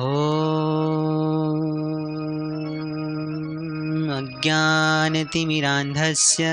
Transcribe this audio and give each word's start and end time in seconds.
ॐ 0.00 0.04
अज्ञानतिमिरान्धस्य 4.16 6.44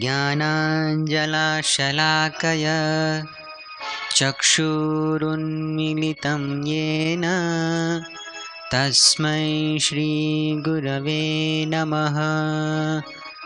ज्ञानाञ्जलाशलाकय 0.00 2.66
चक्षुरुन्मिलितं 4.16 6.42
येन 6.68 7.24
तस्मै 8.74 9.46
श्रीगुरवे 9.86 11.24
नमः। 11.74 12.16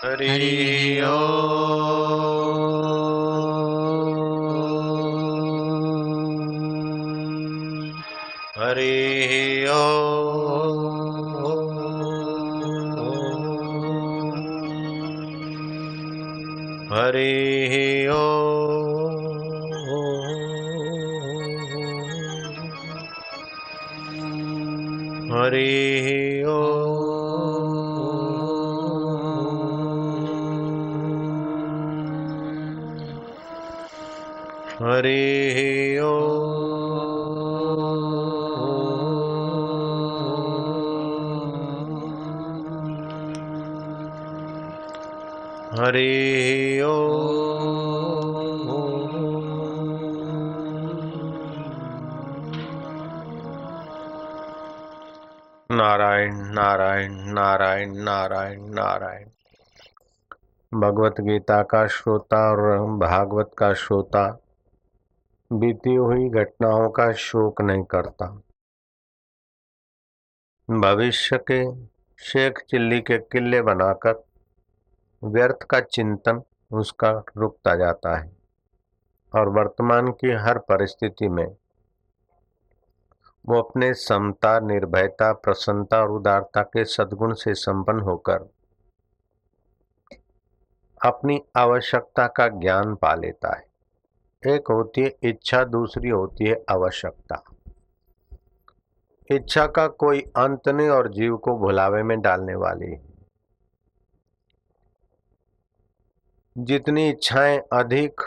हरि 0.05 0.53
ॐ 1.05 1.07
हरि 26.42 26.47
हरि 34.82 35.98
हरि 45.79 47.38
नारायण 55.79 56.34
नारायण 56.34 57.12
नारायण 57.12 57.96
नारायण 57.96 58.60
नारायण। 58.62 59.29
भगवत 60.80 61.20
गीता 61.20 61.62
का 61.62 61.87
श्रोता 61.87 62.51
और 62.51 62.80
भागवत 62.98 63.51
का 63.59 63.74
श्रोता, 63.74 64.41
बीती 65.53 65.94
हुई 65.94 66.28
घटनाओं 66.28 66.91
का 66.91 67.12
शोक 67.12 67.62
नहीं 67.62 67.84
करता। 67.84 68.26
भविष्य 70.70 71.38
के 71.50 71.88
शेख 72.19 72.59
चिल्ली 72.70 73.00
के 73.00 73.19
किले 73.19 73.62
बनाकर 73.62 74.25
व्यर्थ 75.25 75.62
का 75.62 75.81
चिंतन 75.81 76.42
उसका 76.72 77.10
रुकता 77.37 77.75
जाता 77.75 78.16
है 78.16 78.37
और 79.34 79.48
वर्तमान 79.48 80.10
की 80.10 80.32
हर 80.32 80.59
परिस्थिति 80.59 81.28
में 81.28 81.47
वो 83.49 83.59
अपने 83.62 83.94
समता, 83.94 84.60
निर्भयता, 84.60 85.32
प्रसन्नता 85.32 86.00
और 86.03 86.10
उदारता 86.10 86.62
के 86.62 86.84
सद्गुण 86.84 87.34
से 87.34 87.54
संपन्न 87.54 88.00
होकर 88.00 88.53
अपनी 91.04 91.43
आवश्यकता 91.56 92.26
का 92.26 92.49
ज्ञान 92.49 92.94
पा 92.94 93.15
लेता 93.15 93.56
है। 93.56 93.69
एक 94.54 94.69
होती 94.71 95.00
है 95.00 95.16
इच्छा, 95.22 95.65
दूसरी 95.65 96.09
होती 96.09 96.44
है 96.44 96.65
आवश्यकता। 96.71 97.43
इच्छा 99.31 99.66
का 99.66 99.87
कोई 99.88 100.21
अंत 100.21 100.69
नहीं 100.69 100.88
और 100.88 101.09
जीव 101.12 101.37
को 101.37 101.59
भुलावे 101.59 102.03
में 102.03 102.21
डालने 102.21 102.54
वाली 102.54 102.97
जितनी 106.59 107.09
इच्छाएँ 107.09 107.59
अधिक, 107.72 108.20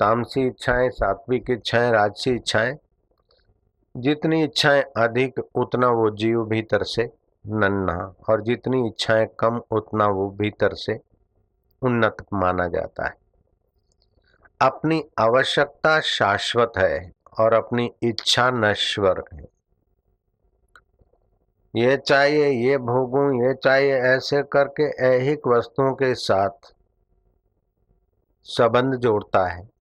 तामसी 0.00 0.46
इच्छाएँ, 0.46 0.90
सात्विक 0.90 1.50
इच्छाएँ, 1.50 1.90
राजसी 1.90 2.30
इच्छाएँ 2.30 2.78
जितनी 3.96 4.44
इच्छाएँ 4.44 4.82
अधिक, 4.82 5.40
उतना 5.54 5.88
वो 5.88 6.10
जीव 6.10 6.44
भीतर 6.44 6.82
से 6.82 7.12
नन्हा, 7.46 8.14
और 8.28 8.42
जितनी 8.42 8.86
इच्छाएँ 8.86 9.26
कम, 9.40 9.62
उतना 9.70 10.06
वो 10.06 10.30
भीतर 10.30 10.74
से 10.74 11.00
उन्नत 11.82 12.16
माना 12.32 12.68
जाता 12.68 13.06
है। 13.06 13.14
अपनी 14.60 15.04
आवश्यकता 15.18 16.00
शाश्वत 16.00 16.72
है, 16.78 17.12
और 17.40 17.54
अपनी 17.54 17.92
इच्छा 18.02 18.50
नश्वर 18.50 19.24
है। 19.34 19.48
ये 21.76 21.96
चाहिए, 21.96 22.48
ये 22.48 22.78
भोगूं, 22.78 23.48
ये 23.48 23.54
चाहिए, 23.54 23.94
ऐसे 23.94 24.42
करके 24.42 25.06
ऐहिक 25.06 25.40
वस्तुओं 25.46 25.94
के 25.94 26.14
साथ 26.14 26.74
संबंध 28.44 28.94
जोड़ता 28.94 29.46
है। 29.46 29.71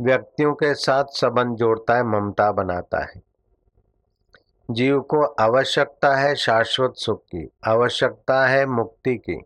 व्यक्तियों 0.00 0.54
के 0.54 0.74
साथ 0.74 1.04
संबंध 1.04 1.56
जोड़ता 1.56 1.96
है, 1.96 2.02
ममता 2.02 2.52
बनाता 2.52 3.04
है। 3.04 3.22
जीव 4.70 5.00
को 5.00 5.24
आवश्यकता 5.24 6.16
है 6.16 6.34
शाश्वत 6.34 6.94
सुख 6.96 7.22
की, 7.24 7.50
आवश्यकता 7.66 8.46
है 8.46 8.66
मुक्ति 8.66 9.16
की, 9.16 9.42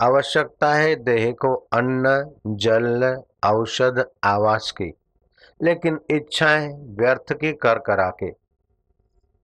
आवश्यकता 0.00 0.74
है 0.74 0.94
देह 0.96 1.32
को 1.32 1.54
अन्न, 1.54 2.30
जल, 2.46 3.22
औषध, 3.44 4.04
आवास 4.24 4.70
की, 4.70 4.94
लेकिन 5.62 6.00
इच्छाएँ 6.10 6.68
व्यर्थ 6.68 7.32
की 7.32 7.52
कर 7.52 7.78
करा 7.78 8.10
के। 8.10 8.30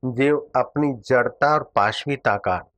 जीव 0.04 0.46
अपनी 0.56 0.92
जड़ता 0.92 1.54
और 1.54 1.72
पाशविता 1.76 2.36
का 2.36 2.70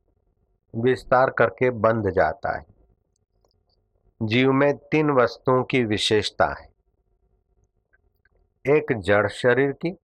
विस्तार 0.75 1.29
करके 1.29 1.69
बंध 1.69 2.09
जाता 2.09 2.57
है। 2.57 2.65
जीव 4.21 4.51
में 4.51 4.77
तीन 4.77 5.11
वस्तुओं 5.11 5.63
की 5.63 5.83
विशेषता 5.83 6.45
है। 6.45 6.68
एक 8.69 8.99
जड़ 8.99 9.27
शरीर 9.27 9.71
की, 9.71 9.97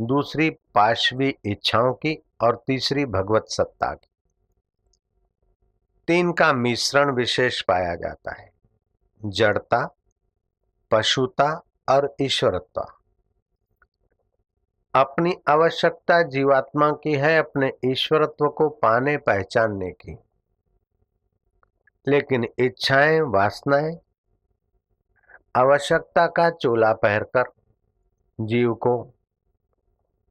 दूसरी 0.00 0.50
पाशवी 0.50 1.36
इच्छाओं 1.44 1.94
की 1.94 2.22
और 2.40 2.64
तीसरी 2.66 3.04
भगवत 3.04 3.44
सत्ता 3.48 3.94
की। 3.94 4.08
तीन 6.06 6.32
का 6.32 6.52
मिश्रण 6.52 7.12
विशेष 7.12 7.62
पाया 7.62 7.94
जाता 7.94 8.34
है। 8.34 8.52
जड़ता, 9.24 9.94
पशुता 10.90 11.62
और 11.88 12.14
ईश्वरत्व। 12.20 12.86
अपनी 14.94 15.34
आवश्यकता 15.48 16.22
जीवात्मा 16.22 16.90
की 16.90 17.14
है 17.14 17.38
अपने 17.38 17.72
ईश्वरत्व 17.84 18.48
को 18.48 18.68
पाने, 18.68 19.16
पहचानने 19.16 19.90
की। 19.90 20.18
लेकिन 22.08 22.48
इच्छाएँ, 22.58 23.20
वासनाएँ, 23.20 23.98
आवश्यकता 25.56 26.26
का 26.26 26.50
चोला 26.50 26.92
पहनकर 26.92 27.59
जीव 28.40 28.74
को 28.74 29.14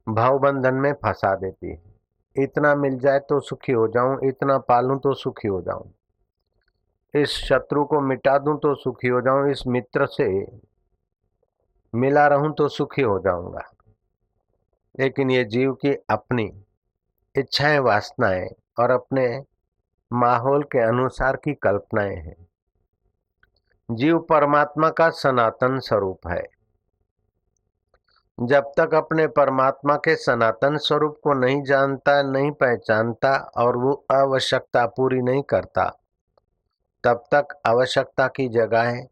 भावबंधन 0.08 0.74
में 0.74 0.92
फंसा 0.92 1.34
देती 1.36 1.70
है। 1.70 1.82
इतना 2.36 2.74
मिल 2.74 2.98
जाए 2.98 3.18
तो 3.18 3.40
सुखी 3.40 3.72
हो 3.72 3.88
जाऊँ, 3.88 4.18
इतना 4.24 4.58
पालूं 4.58 4.98
तो 4.98 5.14
सुखी 5.14 5.48
हो 5.48 5.62
जाऊँ। 5.62 5.94
इस 7.14 7.28
शत्रु 7.28 7.84
को 7.84 8.00
मिटा 8.00 8.38
दूँ 8.38 8.58
तो 8.58 8.74
सुखी 8.74 9.08
हो 9.08 9.20
जाऊँ, 9.20 9.50
इस 9.50 9.66
मित्र 9.66 10.06
से 10.06 10.46
मिला 11.94 12.26
रहूँ 12.26 12.54
तो 12.54 12.68
सुखी 12.68 13.02
हो 13.02 13.18
जाऊँगा। 13.18 13.72
लेकिन 15.00 15.30
ये 15.30 15.44
जीव 15.44 15.72
की 15.72 15.94
अपनी 16.10 16.52
इच्छाएँ, 17.38 17.78
वासनाएँ 17.78 18.48
और 18.78 18.90
अपने 18.90 19.44
माहौल 20.12 20.62
के 20.62 20.78
अनुसार 20.78 21.36
की 21.36 21.54
कल्पनाएँ 21.54 22.16
हैं। 22.16 22.36
जीव 23.90 24.18
परमात्मा 24.18 24.90
का 24.90 25.10
सनातन 25.10 25.78
स्वरूप 25.78 26.28
है। 26.28 26.59
जब 28.42 28.72
तक 28.76 28.94
अपने 28.94 29.26
परमात्मा 29.26 29.96
के 29.96 30.16
सनातन 30.16 30.76
स्वरूप 30.76 31.20
को 31.24 31.32
नहीं 31.34 31.62
जानता, 31.62 32.22
नहीं 32.22 32.50
पहचानता 32.50 33.34
और 33.56 33.76
वो 33.76 34.06
आवश्यकता 34.12 34.86
पूरी 34.86 35.22
नहीं 35.22 35.42
करता, 35.42 35.84
तब 37.04 37.24
तक 37.34 37.60
आवश्यकता 37.66 38.28
की 38.28 38.48
जगह 38.48 39.06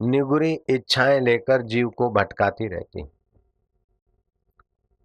निगुरी 0.00 0.52
इच्छाएँ 0.68 1.20
लेकर 1.20 1.62
जीव 1.62 1.88
को 1.88 2.10
भटकाती 2.10 2.68
रहती। 2.68 3.10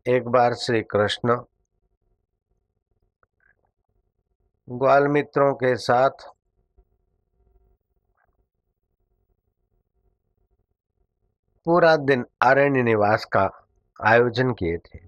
एक 0.06 0.28
बार 0.28 0.54
श्री 0.54 0.82
कृष्ण 0.82 1.42
ग्वाल 4.70 5.08
मित्रों 5.08 5.54
के 5.54 5.76
साथ 5.76 6.30
पूरा 11.68 11.96
दिन 11.96 12.26
अरण्य 12.42 12.84
निवास 12.84 13.26
का 13.26 13.66
आयोजन 14.04 14.54
किए 14.54 14.78
थे। 14.78 15.00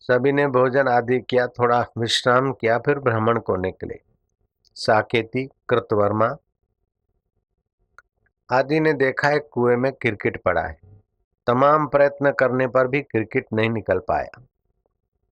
सभी 0.00 0.32
ने 0.32 0.46
भोजन 0.46 0.88
आदि 0.88 1.20
किया, 1.20 1.46
थोड़ा 1.46 1.86
विश्राम 1.98 2.52
किया, 2.52 2.78
फिर 2.78 2.98
भ्रमण 2.98 3.40
को 3.40 3.56
निकले। 3.56 4.00
साकेती, 4.74 5.44
कृतवर्मा 5.68 6.36
आदि 8.50 8.80
ने 8.80 8.92
देखा 8.92 9.28
है 9.28 9.38
कुएँ 9.38 9.76
में 9.76 9.92
क्रिकेट 9.92 10.42
पड़ा 10.42 10.62
है। 10.62 10.80
तमाम 11.46 11.86
प्रयत्न 11.86 12.32
करने 12.32 12.66
पर 12.66 12.86
भी 12.86 13.02
क्रिकेट 13.02 13.46
नहीं 13.52 13.70
निकल 13.70 13.98
पाया। 13.98 14.42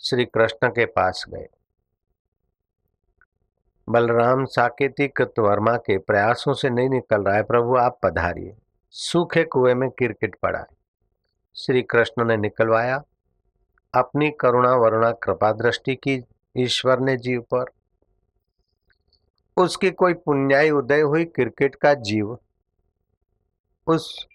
श्री 0.01 0.25
कृष्ण 0.25 0.69
के 0.69 0.87
पास 0.87 1.25
गए। 1.29 1.49
बलराम 3.89 4.45
साकेतिक 4.45 5.21
वर्मा 5.39 5.77
के 5.77 5.99
प्रयासों 5.99 6.55
से 6.55 6.71
नहीं 6.71 6.89
निकल 6.89 7.23
रहा 7.23 7.37
है, 7.37 7.43
प्रभु 7.43 7.77
आप 7.77 7.99
पधारिए। 8.03 8.57
सूखे 8.95 9.45
कुएँ 9.45 9.75
में 9.75 9.91
क्रिकेट 9.91 10.35
पड़ा 10.43 10.65
श्री 11.57 11.83
कृष्ण 11.83 12.25
ने 12.25 12.37
निकलवाया। 12.37 13.03
अपनी 13.95 14.31
करुणा 14.31 14.75
वरुणा 14.75 15.13
कृपा 15.13 15.53
दृष्टि 15.53 15.95
की 15.95 16.25
ईश्वर 16.57 17.01
ने 17.01 17.17
जीव 17.17 17.41
पर। 17.55 17.65
उसकी 19.57 19.91
कोई 19.91 20.15
पुण्याई 20.15 20.71
उदय 20.71 21.01
हुई 21.01 21.25
क्रिकेट 21.25 21.75
का 21.75 21.95
जीव। 21.95 22.39
उस 23.87 24.27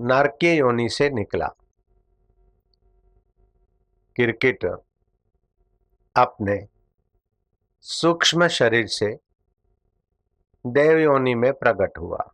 नारकीय 0.00 0.58
योनि 0.58 0.88
से 0.88 1.10
निकला। 1.10 1.46
क्रिकेट 4.16 4.64
अपने 6.16 6.68
सूक्ष्म 7.80 8.48
शरीर 8.48 8.86
से 8.86 9.18
देव 10.66 10.98
योनि 10.98 11.34
में 11.34 11.52
प्रकट 11.52 11.98
हुआ। 11.98 12.32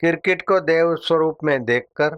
क्रिकेट 0.00 0.42
को 0.42 0.60
देव 0.60 0.96
स्वरूप 0.96 1.38
में 1.44 1.64
देखकर 1.64 2.16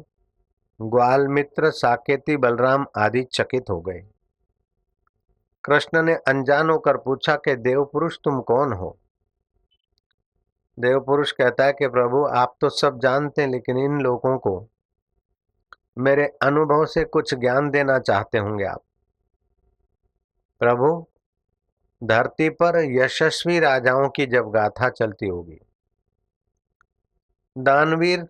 ग्वाल 0.83 1.29
मित्र 1.29 1.71
साकेती, 1.71 2.37
बलराम 2.37 2.87
आदि 2.97 3.23
चकित 3.23 3.65
हो 3.71 3.81
गए। 3.81 4.07
कृष्ण 5.65 6.03
ने 6.03 6.15
अनजान 6.15 6.71
होकर 6.71 6.97
पूछा 6.97 7.37
कि, 7.37 7.57
देव 7.57 7.85
पुरुष, 7.85 8.19
तुम 8.25 8.41
कौन 8.41 8.73
हो? 8.73 8.99
देव 10.79 11.01
पुरुष 11.01 11.33
कहता 11.33 11.65
है 11.65 11.73
कि, 11.73 11.89
प्रभु, 11.89 12.25
आप 12.25 12.57
तो 12.61 12.69
सब 12.69 13.01
जानते 13.01 13.43
हैं, 13.43 13.49
लेकिन 13.49 13.79
इन 13.79 14.01
लोगों 14.01 14.39
को 14.39 14.69
मेरे 15.99 16.27
अनुभव 16.43 16.87
से 16.87 17.05
कुछ 17.05 17.35
ज्ञान 17.35 17.71
देना 17.71 17.99
चाहते 17.99 18.39
होंगे 18.39 18.65
आप। 18.65 18.83
प्रभु, 20.59 21.07
धरती 22.05 22.49
पर 22.49 22.77
यशस्वी 22.77 23.61
राजाओं 23.61 24.09
की 24.09 24.27
जब 24.27 24.51
गाथा 24.51 24.89
चलती 24.89 25.27
होगी 25.27 25.61
दानवीर, 27.59 28.21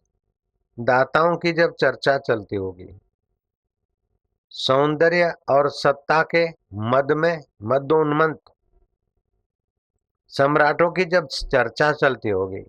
दाताओं 0.78 1.36
की 1.36 1.52
जब 1.52 1.74
चर्चा 1.74 2.16
चलती 2.18 2.56
होगी, 2.56 2.88
सौंदर्य 4.52 5.32
और 5.50 5.68
सत्ता 5.70 6.22
के 6.34 6.44
मद 6.90 7.12
में 7.12 7.40
मदोन्मंत 7.62 8.40
सम्राटों 10.32 10.90
की 10.92 11.04
जब 11.04 11.26
चर्चा 11.26 11.90
चलती 11.92 12.28
होगी 12.28 12.62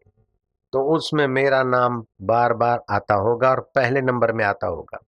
तो 0.73 0.83
उसमें 0.95 1.25
मेरा 1.27 1.61
नाम 1.63 2.03
बार 2.21 2.53
बार 2.53 2.83
आता 2.89 3.13
होगा 3.17 3.49
और 3.49 3.59
पहले 3.75 4.01
नंबर 4.01 4.31
में 4.31 4.43
आता 4.45 4.67
होगा। 4.67 4.99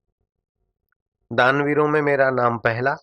दानवीरों 1.31 1.87
में 1.88 2.00
मेरा 2.02 2.31
नाम 2.31 2.58
पहला 2.58 2.97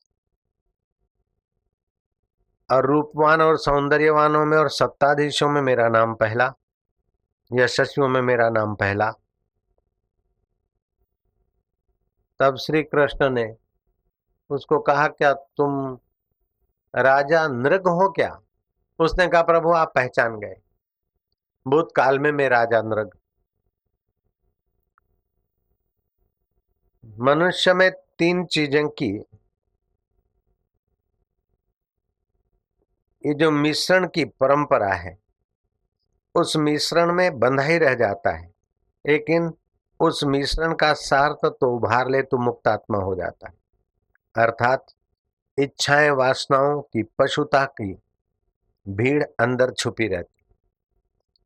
और 2.69 2.85
रूपवान 2.85 3.41
और 3.41 3.57
सौंदर्यवानों 3.57 4.45
में 4.45 4.57
और 4.57 4.69
सत्ताधीशों 4.69 5.49
में 5.49 5.61
मेरा 5.61 5.87
नाम 5.89 6.15
पहला। 6.15 6.53
यशस्वियों 7.53 8.09
में 8.09 8.21
मेरा 8.21 8.49
नाम 8.49 8.75
पहला। 8.75 9.11
तब 12.39 12.55
श्री 12.55 12.83
कृष्ण 12.83 13.29
ने 13.29 13.57
उसको 14.49 14.79
कहा, 14.79 15.07
क्या 15.07 15.33
तुम 15.33 15.99
राजा 16.95 17.47
नृग 17.47 17.87
हो 17.87 18.09
क्या? 18.09 18.41
उसने 18.99 19.27
कहा, 19.27 19.41
प्रभु, 19.41 19.71
आप 19.71 19.91
पहचान 19.95 20.39
गए। 20.39 20.55
भूतकाल 21.67 22.19
में 22.19 22.31
मैं 22.31 22.49
राजा 22.49 22.81
नृग। 22.81 23.17
मनुष्य 27.19 27.73
में 27.73 27.91
तीन 27.91 28.45
चीज़ें 28.45 28.87
की। 28.87 29.23
ये 33.25 33.33
जो 33.33 33.51
मिश्रण 33.51 34.07
की 34.07 34.25
परंपरा 34.25 34.93
है 34.93 35.26
उस 36.37 36.55
मिश्रण 36.57 37.11
में 37.13 37.39
बंधा 37.39 37.63
ही 37.63 37.77
रह 37.77 37.93
जाता 37.95 38.35
है। 38.35 38.49
लेकिन 39.05 39.51
उस 39.99 40.23
मिश्रण 40.23 40.73
का 40.73 40.93
सार 40.93 41.33
तो 41.43 41.75
उभार 41.75 42.09
ले 42.09 42.21
तो 42.21 42.37
मुक्तात्मा 42.37 42.97
हो 42.97 43.15
जाता 43.15 43.47
है। 43.47 43.53
अर्थात 44.35 44.85
इच्छाएँ, 45.57 46.09
वासनाओं 46.09 46.81
की 46.83 47.03
पशुता 47.19 47.63
की 47.65 47.93
भीड़ 48.85 49.23
अंदर 49.39 49.71
छुपी 49.71 50.07
रहती 50.07 50.33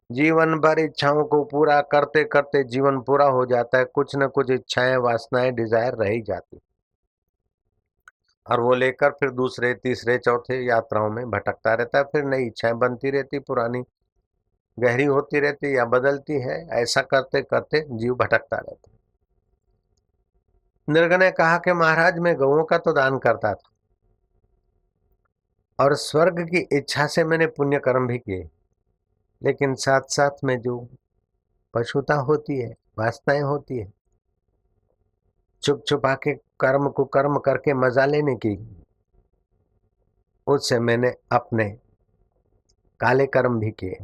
जीवन 0.09 0.59
भर 0.59 0.79
इच्छाओं 0.79 1.23
को 1.23 1.43
पूरा 1.43 1.79
करते 1.81 2.23
करते 2.23 2.63
जीवन 2.63 2.99
पूरा 2.99 3.25
हो 3.25 3.45
जाता 3.45 3.77
है। 3.77 3.85
कुछ 3.85 4.15
न 4.15 4.27
कुछ 4.27 4.49
इच्छाएँ, 4.51 4.95
वासनाएँ 4.95 5.51
डिज़ायर 5.51 5.93
रह 5.93 6.09
ही 6.09 6.21
जाती 6.21 6.59
और 8.45 8.59
वो 8.59 8.73
लेकर 8.73 9.11
फिर 9.11 9.29
दूसरे, 9.29 9.73
तीसरे, 9.73 10.17
चौथे 10.17 10.59
यात्राओं 10.65 11.09
में 11.09 11.29
भटकता 11.31 11.73
रहता 11.73 11.97
है। 11.97 12.03
फिर 12.03 12.23
नई 12.25 12.45
इच्छाएँ 12.45 12.73
बनती 12.73 13.09
रहती 13.09 13.39
पुरानी 13.39 13.83
गहरी 14.79 15.03
होती 15.03 15.39
रहती 15.39 15.67
है 15.67 15.73
या 15.73 15.85
बदलती 15.85 16.33
है, 16.33 16.67
ऐसा 16.67 17.01
करते 17.01 17.41
करते 17.41 17.97
जीव 17.97 18.15
भटकता 18.15 18.57
रहता 18.57 18.91
है। 18.91 18.99
निर्ग 20.87 21.13
ने 21.13 21.31
कहा 21.31 21.57
कि 21.57 21.73
महाराज, 21.73 22.19
मैं 22.19 22.35
गौों 22.35 22.63
का 22.63 22.77
तो 22.77 22.93
दान 22.93 23.17
करता 23.17 23.53
था। 23.53 23.69
और 25.79 25.95
स्वर्ग 25.95 26.39
की 26.47 26.77
इच्छा 26.77 27.07
से 27.07 27.23
मैंने 27.23 27.47
पुण्य 27.47 27.79
कर्म 27.79 28.07
भी 28.07 28.17
किए। 28.17 28.49
लेकिन 29.43 29.75
साथ 29.75 30.01
साथ 30.01 30.43
में 30.43 30.61
जो 30.61 30.87
पशुता 31.73 32.13
होती 32.13 32.59
है, 32.59 32.75
वासनाएँ 32.99 33.41
होती 33.41 33.77
है 33.77 33.93
छुप 35.63 35.83
छुपा 35.87 36.13
के 36.13 36.33
कर्म 36.33 36.89
को 36.89 37.05
कर्म 37.05 37.37
करके 37.37 37.73
मज़ा 37.73 38.05
लेने 38.05 38.35
की, 38.35 38.83
उससे 40.47 40.79
मैंने 40.79 41.13
अपने 41.31 41.69
काले 42.99 43.25
कर्म 43.25 43.59
भी 43.59 43.71
किए। 43.71 43.97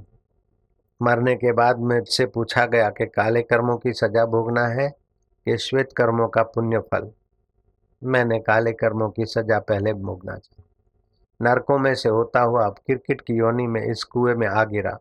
मरने 1.01 1.35
के 1.35 1.51
बाद 1.51 1.79
मुझसे 1.79 2.25
पूछा 2.25 2.65
गया 2.65 2.89
कि 2.89 3.05
काले 3.05 3.41
कर्मों 3.41 3.77
की 3.77 3.93
सजा 3.93 4.25
भोगना 4.25 4.67
है 4.67 4.89
कि 5.45 5.57
श्वेत 5.57 5.89
कर्मों 5.97 6.27
का 6.27 6.43
पुण्य 6.43 6.79
फल? 6.79 7.11
मैंने 8.03 8.39
काले 8.39 8.73
कर्मों 8.73 9.09
की 9.09 9.25
सजा 9.25 9.59
पहले 9.59 9.93
भोगना 9.93 10.37
चाहिए। 10.37 10.63
नरकों 11.41 11.77
में 11.77 11.95
से 11.95 12.09
होता 12.09 12.41
हुआ 12.41 12.65
अब 12.65 12.75
क्रिकेट 12.85 13.21
की 13.21 13.33
योनि 13.33 13.67
में 13.67 13.81
इस 13.81 14.03
कुएँ 14.03 14.35
में 14.35 14.47
आ 14.47 14.63
गिरा। 14.63 14.97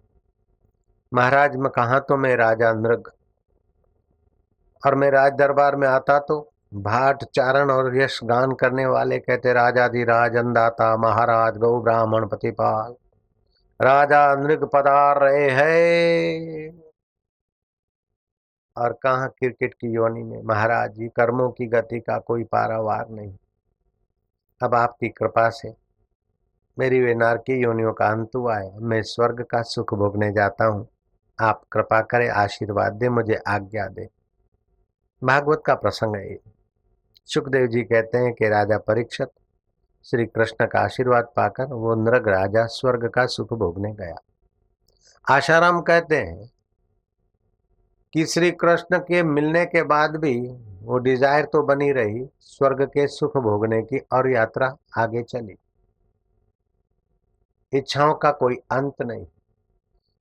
महाराज, 1.15 1.57
मैं 1.57 1.71
कहा 1.71 1.99
तो 1.99 2.17
मैं 2.17 2.37
राजा 2.37 2.73
नृग? 2.73 3.11
और 4.87 4.95
मैं 4.95 5.11
राज 5.11 5.33
दरबार 5.33 5.77
में 5.77 5.89
आता 5.89 6.19
तो 6.19 6.53
भाट 6.75 7.25
चारण 7.25 7.71
और 7.71 7.97
यश 7.97 8.21
गान 8.25 8.53
करने 8.53 8.87
वाले 8.87 9.19
कहते 9.19 9.53
राजा 9.53 9.89
दी 9.89 10.05
राज 10.05 10.37
अंदाता 10.37 10.97
महाराज, 10.97 11.57
गौ 11.57 11.81
ब्राह्मण 11.81 12.27
पतिपाल 12.27 12.95
राजा 13.81 14.35
नृग 14.35 14.65
पदार 14.65 15.19
रहे 15.21 15.51
हैं। 15.51 16.83
और 18.77 18.93
कहा 18.93 19.27
क्रिकेट 19.27 19.75
की 19.75 19.93
योनि 19.93 20.23
में? 20.23 20.43
महाराज 20.43 20.95
जी, 20.95 21.09
कर्मों 21.09 21.51
की 21.51 21.67
गति 21.67 22.01
का 22.01 22.19
कोई 22.19 22.45
पारावार 22.45 23.09
नहीं। 23.09 23.35
अब 24.63 24.75
आपकी 24.75 25.09
कृपा 25.09 25.51
से 25.51 25.75
मेरी 26.79 27.01
वे 27.01 27.15
नारकी 27.15 27.53
योनियों 27.53 27.93
का 27.93 28.07
अंत 28.07 28.31
हुआ 28.37 28.59
है। 28.59 28.79
मैं 28.79 29.03
स्वर्ग 29.03 29.43
का 29.43 29.63
सुख 29.63 29.95
भोगने 29.95 30.33
जाता 30.33 30.65
हूँ। 30.65 30.89
आप 31.41 31.63
कृपा 31.73 32.01
करें, 32.01 32.29
आशीर्वाद 32.29 32.93
दे, 32.93 33.09
मुझे 33.09 33.35
आज्ञा 33.35 33.89
दे। 33.89 34.09
भागवत 35.25 35.63
का 35.67 35.75
प्रसंग 35.75 36.17
है 36.17 36.39
सुखदेव 37.27 37.67
जी 37.67 37.83
कहते 37.83 38.19
हैं 38.19 38.33
कि 38.33 38.49
राजा 38.49 38.79
परीक्षित 38.79 39.29
श्री 40.07 40.25
कृष्ण 40.27 40.67
का 40.67 40.81
आशीर्वाद 40.81 41.33
पाकर 41.37 41.73
वो 41.75 41.95
नृग 41.95 42.29
राजा 42.29 42.65
स्वर्ग 42.67 43.09
का 43.09 43.25
सुख 43.27 43.53
भोगने 43.53 43.93
गया। 43.93 44.17
आशाराम 45.25 45.81
कहते 45.81 46.17
हैं 46.17 46.49
कि 48.13 48.27
श्री 48.27 48.51
कृष्ण 48.51 48.99
के 48.99 49.23
मिलने 49.23 49.65
के 49.67 49.83
बाद 49.85 50.17
भी 50.17 50.37
वो 50.83 50.99
डिज़ायर 50.99 51.45
तो 51.45 51.63
बनी 51.63 51.91
रही, 51.93 52.25
स्वर्ग 52.41 52.85
के 52.85 53.07
सुख 53.09 53.37
भोगने 53.37 53.83
की 53.83 53.99
और 54.13 54.31
यात्रा 54.31 54.77
आगे 54.99 55.23
चली। 55.23 55.57
इच्छाओं 57.73 58.15
का 58.15 58.31
कोई 58.33 58.57
अंत 58.73 59.03
नहीं। 59.03 59.27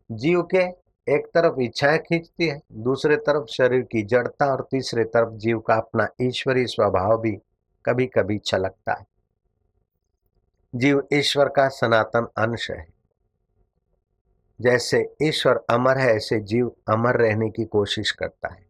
जीव 0.10 0.42
के 0.54 0.64
एक 1.08 1.28
तरफ़ 1.28 1.60
इच्छाएँ 1.62 1.98
खींचती 2.00 2.48
है, 2.48 2.62
दूसरे 2.74 3.16
तरफ़ 3.18 3.52
शरीर 3.52 3.82
की 3.82 4.04
जड़ता 4.04 4.52
और 4.52 4.68
तीसरे 4.72 5.04
तरफ़ 5.06 5.34
जीव 5.36 5.60
का 5.60 5.76
अपना 5.76 6.08
ईश्वरीय 6.22 6.66
स्वभाव 6.68 7.20
भी 7.22 7.38
कभी 7.86 8.06
कभी 8.08 8.38
छलकता 8.38 8.94
है। 8.94 9.06
जीव 10.76 11.04
ईश्वर 11.14 11.50
का 11.50 11.68
सनातन 11.68 12.28
अंश 12.38 12.72
है। 12.72 12.88
जैसे 14.62 15.16
ईश्वर 15.22 15.66
अमर 15.70 15.98
है, 15.98 16.16
ऐसे 16.16 16.40
जीव 16.40 16.72
अमर 16.90 17.18
रहने 17.18 17.50
की 17.50 17.66
कोशिश 17.66 18.12
करता 18.12 18.54
है। 18.54 18.66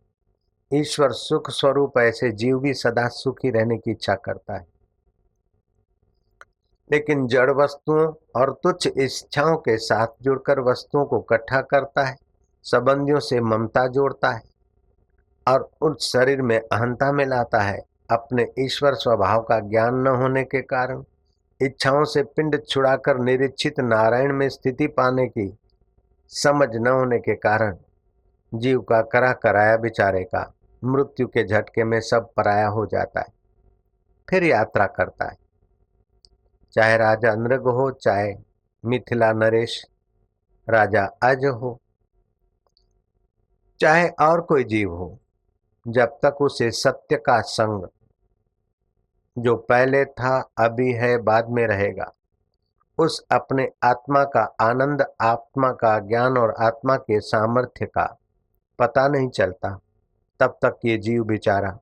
ईश्वर 0.74 1.12
सुख 1.12 1.50
स्वरूप 1.50 1.98
ऐसे 1.98 2.32
जीव 2.32 2.60
भी 2.60 2.74
सदा 2.74 3.08
सुखी 3.08 3.50
रहने 3.50 3.78
की 3.78 3.92
इच्छा 3.92 4.16
करता 4.16 4.54
है। 4.54 4.68
लेकिन 6.92 7.28
जड़ 7.28 7.52
वस्तुओं 7.52 8.14
और 8.36 8.60
तुच्छ 8.64 8.88
इच्छाओं 8.88 9.58
के 9.58 9.78
साथ 9.78 10.08
जुड़कर 10.22 10.60
वस्तुओं 10.60 11.06
को 11.06 11.20
इकट्ठा 11.20 11.62
करता 11.62 12.04
है, 12.04 12.18
संबंधियों 12.64 13.20
से 13.20 13.42
ममता 13.42 13.88
जोड़ता 13.88 14.32
है 14.32 14.42
और 15.48 15.72
उस 15.82 16.12
शरीर 16.14 16.42
में 16.42 16.60
अहंता 16.60 17.12
में 17.12 17.26
लाता 17.26 17.60
है। 17.60 17.82
अपने 18.12 18.52
ईश्वर 18.60 18.94
स्वभाव 18.94 19.42
का 19.42 19.60
ज्ञान 19.60 19.96
न 19.96 20.08
होने 20.08 20.44
के 20.44 20.62
कारण 20.62 21.04
इच्छाओं 21.66 22.04
से 22.06 22.24
पिंड 22.26 22.58
छुड़ाकर 22.64 23.18
निरीक्षित 23.20 23.80
नारायण 23.80 24.34
में 24.34 24.48
स्थिति 24.50 24.88
पाने 24.88 25.28
की 25.28 25.48
समझ 26.32 26.68
न 26.76 26.88
होने 26.88 27.20
के 27.20 27.36
कारण 27.36 27.78
जीव 28.54 28.82
का 28.82 29.02
करा 29.04 29.32
कराया 29.34 29.78
बेचारे 29.78 30.24
का। 30.26 30.52
मृत्यु 30.84 31.28
के 31.28 31.44
झटके 31.44 31.84
में 31.84 32.00
सब 32.02 32.30
पराया 32.38 32.68
हो 32.68 32.86
जाता 32.86 33.20
है, 33.20 33.34
फिर 34.28 34.44
यात्रा 34.44 34.86
करता 34.88 35.30
है। 35.30 35.38
चाहे 36.74 36.98
राजा 36.98 37.34
नृग 37.36 37.68
हो, 37.68 37.90
चाहे 37.94 38.34
मिथिला 38.84 39.32
नरेश, 39.34 39.84
राजा 40.68 41.06
अज 41.24 41.46
हो, 41.46 41.80
चाहे 43.80 44.08
और 44.22 44.42
कोई 44.42 44.64
जीव 44.64 44.92
हो, 44.92 45.18
जब 45.86 46.18
तक 46.24 46.42
उसे 46.42 46.70
सत्य 46.74 47.16
का 47.18 47.40
संग 47.42 47.88
जो 49.38 49.56
पहले 49.56 50.06
था, 50.06 50.50
अभी 50.58 50.92
है, 50.92 51.18
बाद 51.18 51.50
में 51.50 51.68
रहेगा। 51.68 52.14
उस 52.98 53.26
अपने 53.32 53.72
आत्मा 53.84 54.24
का 54.24 54.56
आनंद, 54.62 55.06
आत्मा 55.22 55.72
का 55.72 56.00
ज्ञान 56.00 56.38
और 56.38 56.56
आत्मा 56.60 56.96
के 56.96 57.20
सामर्थ्य 57.20 57.86
का 57.86 58.18
पता 58.80 59.08
नहीं 59.08 59.30
चलता। 59.30 59.80
तब 60.40 60.58
तक 60.62 60.76
ये 60.86 60.98
जीव 60.98 61.24
बेचारा 61.24 61.80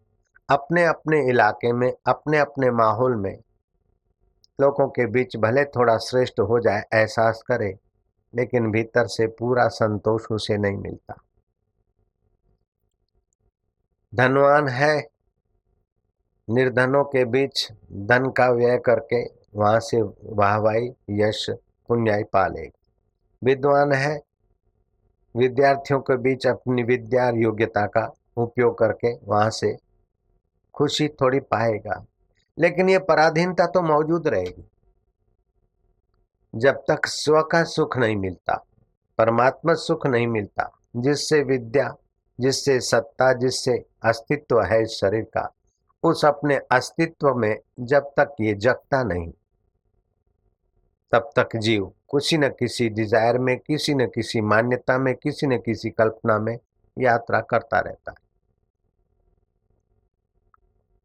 अपने 0.50 0.86
अपने 0.86 1.30
इलाके 1.30 1.74
में 1.74 1.94
अपने 2.08 2.40
अपने 2.40 2.72
माहौल 2.72 3.16
में 3.16 3.38
लोगों 4.62 4.88
के 4.88 5.06
बीच 5.06 5.38
भले 5.38 5.66
थोड़ा 5.66 5.98
श्रेष्ठ 5.98 6.40
हो 6.40 6.60
जाए, 6.60 6.84
एहसास 6.94 7.44
करे, 7.48 7.80
लेकिन 8.36 8.72
भीतर 8.72 9.08
से 9.08 9.28
पूरा 9.28 9.68
संतोष 9.68 10.26
उसे 10.32 10.58
नहीं 10.58 10.78
मिलता। 10.78 11.14
धनवान 14.16 14.68
है 14.68 15.13
निर्धनों 16.50 17.04
के 17.04 17.26
बीच 17.26 17.72
धन 17.92 18.30
का 18.30 18.50
व्यय 18.50 18.78
करके 18.78 19.26
वहाँ 19.56 19.80
से 19.80 20.02
वाहवाही, 20.24 20.94
यश, 21.10 21.50
पुण्याई 21.88 22.24
पालेगी। 22.24 22.72
विद्वान 23.44 23.92
है। 23.92 24.22
विद्यार्थियों 25.36 26.00
के 26.00 26.18
बीच 26.18 26.48
अपनी 26.48 26.84
विद्या 26.84 27.30
योग्यता 27.30 27.86
का 27.86 28.14
उपयोग 28.38 28.78
करके 28.78 29.16
वहाँ 29.16 29.50
से 29.50 29.78
खुशी 30.74 31.08
थोड़ी 31.08 31.40
पाएगा। 31.40 32.06
लेकिन 32.60 32.90
ये 32.90 33.00
पराधीनता 33.00 33.68
तो 33.68 33.82
मौजूद 33.82 34.28
रहेगी। 34.28 34.70
जब 36.56 36.84
तक 36.88 37.06
स्व 37.06 37.42
का 37.42 37.64
सुख 37.64 37.98
नहीं 37.98 38.16
मिलता, 38.16 38.66
परमात्मा 39.18 39.74
सुख 39.74 40.08
नहीं 40.08 40.28
मिलता, 40.28 40.72
जिससे 40.96 41.44
विद्या, 41.44 41.96
जिससे 42.40 42.80
सत्ता, 42.80 43.34
जिससे 43.34 43.86
अस्तित्व 44.04 44.62
है 44.62 44.86
शरीर 44.86 45.24
का 45.24 45.54
उस 46.04 46.26
अपने 46.26 46.56
अस्तित्व 46.72 47.34
में 47.34 47.58
जब 47.80 48.12
तक 48.20 48.36
ये 48.42 48.54
जगता 48.54 49.04
नहीं, 49.04 49.32
तब 51.12 51.30
तक 51.36 51.56
जीव 51.56 51.86
किसी 52.12 52.38
न 52.38 52.50
किसी 52.50 52.90
डिज़ायर 52.90 53.38
में, 53.38 53.58
किसी 53.60 53.94
न 53.94 54.08
किसी 54.08 54.42
मान्यता 54.42 54.98
में, 54.98 55.16
किसी 55.16 55.48
न 55.48 55.58
किसी 55.58 55.90
कल्पना 55.90 56.38
में 56.40 56.58
यात्रा 56.98 57.42
करता 57.42 57.80
रहता 57.80 58.12
है। 58.12 58.18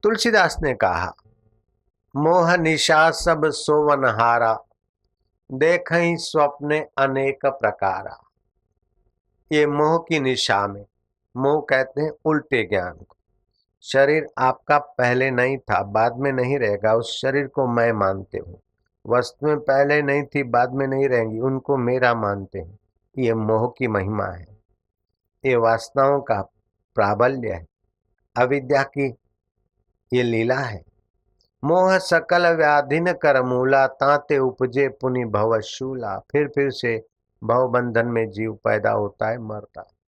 तुलसीदास 0.02 0.56
ने 0.62 0.74
कहा, 0.74 1.14
मोह 2.16 2.56
निशा 2.56 3.10
सब 3.10 3.50
सोवन 3.50 4.04
हारा 4.20 4.54
देख 5.50 5.88
स्वप्ने 5.92 6.78
अनेक 6.98 7.46
प्रकारा। 7.46 8.18
ये 9.52 9.66
मोह 9.66 9.98
की 9.98 10.20
निशा 10.20 10.66
में, 10.66 10.84
मोह 11.36 11.60
कहते 11.60 12.02
हैं 12.02 12.12
उल्टे 12.24 12.62
ज्ञान 12.64 12.92
को। 12.92 13.16
शरीर 13.92 14.26
आपका 14.38 14.78
पहले 14.78 15.30
नहीं 15.30 15.58
था, 15.58 15.82
बाद 15.82 16.16
में 16.16 16.32
नहीं 16.32 16.58
रहेगा, 16.58 16.94
उस 16.94 17.22
शरीर 17.22 17.46
को 17.46 17.66
मैं 17.66 17.92
मानते 17.92 18.38
हूँ। 18.38 18.60
वस्तुएँ 19.06 19.56
पहले 19.56 20.02
नहीं 20.02 20.22
थी, 20.22 20.42
बाद 20.42 20.72
में 20.72 20.86
नहीं 20.86 21.08
रहेंगी, 21.08 21.38
उनको 21.38 21.76
मेरा 21.76 22.14
मानते 22.14 22.58
हैं। 22.58 22.78
ये 23.18 23.34
मोह 23.34 23.74
की 23.78 23.88
महिमा 23.88 24.26
है। 24.26 24.46
ये 25.44 25.56
वासनाओं 25.56 26.20
का 26.20 26.42
प्राबल्य 26.94 27.52
है। 27.52 27.66
अविद्या 28.36 28.82
की 28.82 29.14
ये 30.12 30.22
लीला 30.22 30.58
है। 30.58 30.84
मोह 31.64 31.98
सकल 31.98 32.56
व्याधिन 32.56 33.12
कर 33.12 33.42
मूला, 33.42 33.86
तांते 33.86 34.38
उपजे 34.38 34.88
पुनि 34.88 35.24
भव 35.24 35.60
शूला। 35.60 36.18
फिर 36.18 36.48
फिर 36.48 36.70
से 36.70 37.06
भव 37.44 37.68
बंधन 37.68 38.06
में 38.06 38.30
जीव 38.30 38.58
पैदा 38.64 38.90
होता 38.90 39.28
है, 39.28 39.38
मरता 39.38 39.80
है। 39.80 39.98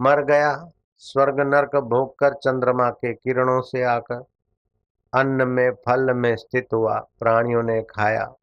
मर 0.00 0.24
गया 0.24 0.70
स्वर्ग 1.04 1.40
नरक 1.40 1.76
भोग 1.76 2.18
कर 2.18 2.34
चंद्रमा 2.34 2.90
के 2.90 3.14
किरणों 3.14 3.60
से 3.60 3.82
आकर 3.82 4.24
अन्न 5.14 5.48
में, 5.48 5.70
फल 5.70 6.14
में 6.14 6.36
स्थित 6.36 6.68
हुआ, 6.72 6.98
प्राणियों 6.98 7.62
ने 7.62 7.82
खाया। 7.82 8.34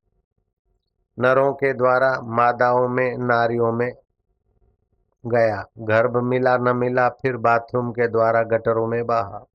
नरों 1.20 1.54
के 1.54 1.74
द्वारा 1.74 2.22
मादाओं 2.24 2.88
में, 2.88 3.18
नारियों 3.18 3.72
में 3.72 3.94
गया। 5.26 5.66
गर्भ 5.80 6.18
मिला 6.18 6.58
न 6.58 6.78
मिला, 6.78 7.10
फिर 7.10 7.38
बाथरूम 7.38 7.92
के 7.92 8.08
द्वारा 8.08 8.44
गटरों 8.44 8.88
में 8.88 9.06
बहा। 9.06 9.46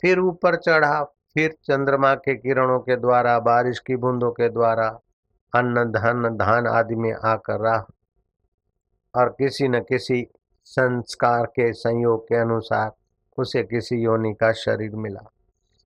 फिर 0.00 0.18
ऊपर 0.18 0.56
चढ़ा, 0.56 1.04
फिर 1.04 1.52
चंद्रमा 1.52 2.14
के 2.14 2.34
किरणों 2.34 2.80
के 2.80 2.96
द्वारा, 2.96 3.38
बारिश 3.38 3.78
की 3.78 3.96
बूंदों 3.96 4.30
के 4.30 4.48
द्वारा 4.48 5.00
अन्न, 5.54 5.84
धन, 5.84 6.36
धान 6.36 6.66
आदि 6.66 6.94
में 6.94 7.12
आकर 7.12 7.60
रहा। 7.60 7.86
और 9.14 9.28
किसी 9.28 9.68
न 9.68 9.80
किसी 9.80 10.28
संस्कार 10.66 11.46
के 11.46 11.72
संयोग 11.72 12.24
के 12.24 12.36
अनुसार 12.36 12.92
उसे 13.38 13.62
किसी 13.62 13.96
योनि 13.96 14.34
का 14.34 14.52
शरीर 14.52 14.96
मिला। 14.96 15.30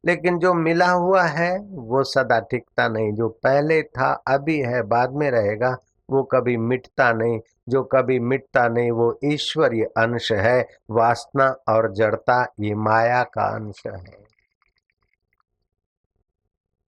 लेकिन 0.05 0.39
जो 0.39 0.55
मिला 0.55 0.91
हुआ 0.91 1.23
है, 1.23 1.59
वो 1.59 2.05
सदा 2.05 2.41
टिकता 2.41 2.89
नहीं। 2.89 3.13
जो 3.13 3.29
पहले 3.29 3.83
था, 3.83 4.23
अभी 4.27 4.61
है, 4.61 4.83
बाद 4.83 5.13
में 5.13 5.31
रहेगा, 5.31 5.77
वो 6.11 6.23
कभी 6.23 6.57
मिटता 6.57 7.13
नहीं। 7.13 7.41
जो 7.69 7.83
कभी 7.83 8.21
मिटता 8.21 8.69
नहीं, 8.69 8.91
वो 8.91 9.19
ईश्वरीय 9.25 9.85
अंश 9.85 10.33
है। 10.33 10.69
वासना 10.91 11.57
और 11.69 11.93
जड़ता, 11.93 12.47
ये 12.61 12.75
माया 12.75 13.23
का 13.23 13.43
अंश 13.43 13.83
है। 13.87 14.20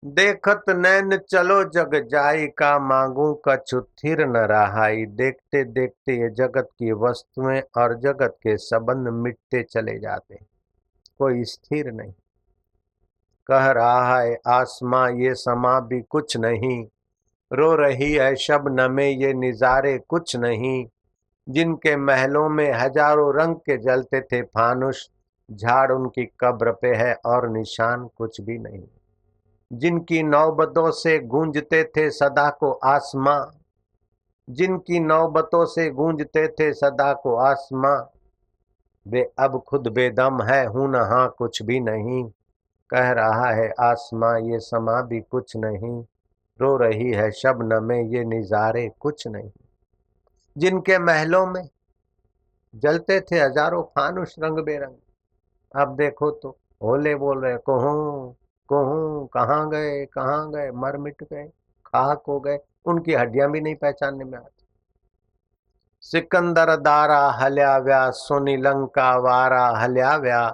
देखत 0.04 0.64
नैन 0.68 1.16
चलो 1.16 1.64
जग 1.64 2.09
जाई, 2.09 2.47
का 2.47 2.78
मांगू 2.78 3.42
कछु 3.49 3.80
थिर 3.80 4.26
न 4.26 4.37
रहाई। 4.37 5.04
देखते 5.06 5.64
देखते 5.64 6.12
ये 6.12 6.30
जगत 6.30 6.68
की 6.78 6.92
वस्तुएँ 6.92 7.61
और 7.76 7.94
जगत 7.99 8.35
के 8.42 8.56
संबंध 8.56 9.09
मिटते 9.09 9.62
चले 9.62 9.99
जाते 9.99 10.38
कोई 11.18 11.44
स्थिर 11.44 11.92
नहीं। 11.92 12.12
कह 13.49 13.71
रहा 13.71 14.18
है, 14.18 14.38
आसमां, 14.47 15.11
ये 15.21 15.35
समा 15.35 15.80
भी 15.80 16.00
कुछ 16.00 16.37
नहीं। 16.37 16.87
रो 17.52 17.75
रही 17.75 18.12
है 18.12 18.35
शबन 18.37 18.90
में, 18.90 19.09
ये 19.09 19.32
निजारे 19.35 19.99
कुछ 19.99 20.37
नहीं। 20.37 20.87
जिनके 21.49 21.97
महलों 21.97 22.49
में 22.49 22.73
हज़ारों 22.73 23.35
रंग 23.35 23.56
के 23.56 23.76
जलते 23.76 24.21
थे 24.21 24.42
फानुष, 24.42 25.06
झाड़ 25.50 25.92
उनकी 25.92 26.25
कब्र 26.40 26.73
पे 26.73 26.94
है 26.94 27.14
और 27.26 27.49
निशान 27.49 28.09
कुछ 28.16 28.40
भी 28.40 28.59
नहीं। 28.59 28.85
जिनकी 29.73 30.23
नौबतों 30.23 30.91
से 30.91 31.19
गूंजते 31.19 31.85
थे 31.85 32.11
सदा 32.11 32.50
को 32.50 32.73
आसमां। 32.73 33.41
जिनकी 34.49 35.00
नौबतों 35.00 35.67
से 35.67 35.91
गूंजते 35.91 36.49
थे 36.49 36.73
सदा 36.73 37.12
को 37.12 37.35
आसमां। 37.35 37.99
वे 39.07 39.33
अब 39.38 39.62
खुद 39.69 39.88
बेदम 39.88 40.43
है, 40.43 40.67
हूँ 40.67 40.91
न 40.91 40.95
हाँ 40.95 41.35
कुछ 41.38 41.62
भी 41.62 41.81
नहीं। 41.81 42.25
कह 42.91 43.11
रहा 43.12 43.50
है 43.50 43.73
आसमां, 43.81 44.50
ये 44.50 44.59
समा 44.61 45.00
भी 45.02 45.21
कुछ 45.21 45.57
नहीं। 45.57 46.05
रो 46.61 46.76
रही 46.76 47.11
है 47.11 47.31
शबन 47.31 47.85
में, 47.85 48.02
ये 48.02 48.25
निजारे 48.25 48.91
कुछ 49.00 49.26
नहीं। 49.26 49.50
जिनके 50.57 50.99
महलों 50.99 51.47
में 51.47 51.69
जलते 52.75 53.21
थे 53.21 53.41
हज़ारों 53.41 53.83
फानुष 53.83 54.35
रंग 54.38 54.59
बेरंग 54.59 55.81
अब 55.81 55.97
देखो 55.97 56.31
तो 56.31 56.59
होले 56.83 57.14
बोल 57.14 57.45
रहे 57.45 57.57
कहूँ 58.73 59.26
कहूँ 59.26 59.26
कहाँ 59.26 59.69
गए 59.71 60.05
कहाँ 60.07 60.50
गए, 60.50 60.71
मर 60.71 60.97
मिट 60.97 61.23
गए, 61.23 61.45
खाक 61.87 62.23
हो 62.29 62.41
गए। 62.41 62.59
उनकी 62.87 63.14
हड्डियाँ 63.14 63.50
भी 63.50 63.61
नहीं 63.61 63.75
पहचानने 63.75 64.25
में 64.25 64.38
आती। 64.38 64.67
सिकंदर 66.02 66.76
दारा 66.76 67.21
हल्या 67.31 67.76
व्या, 67.79 68.11
सोनी 68.11 68.57
लंका 68.57 69.17
वारा 69.17 69.67
हल्या 69.79 70.17
व्या। 70.17 70.49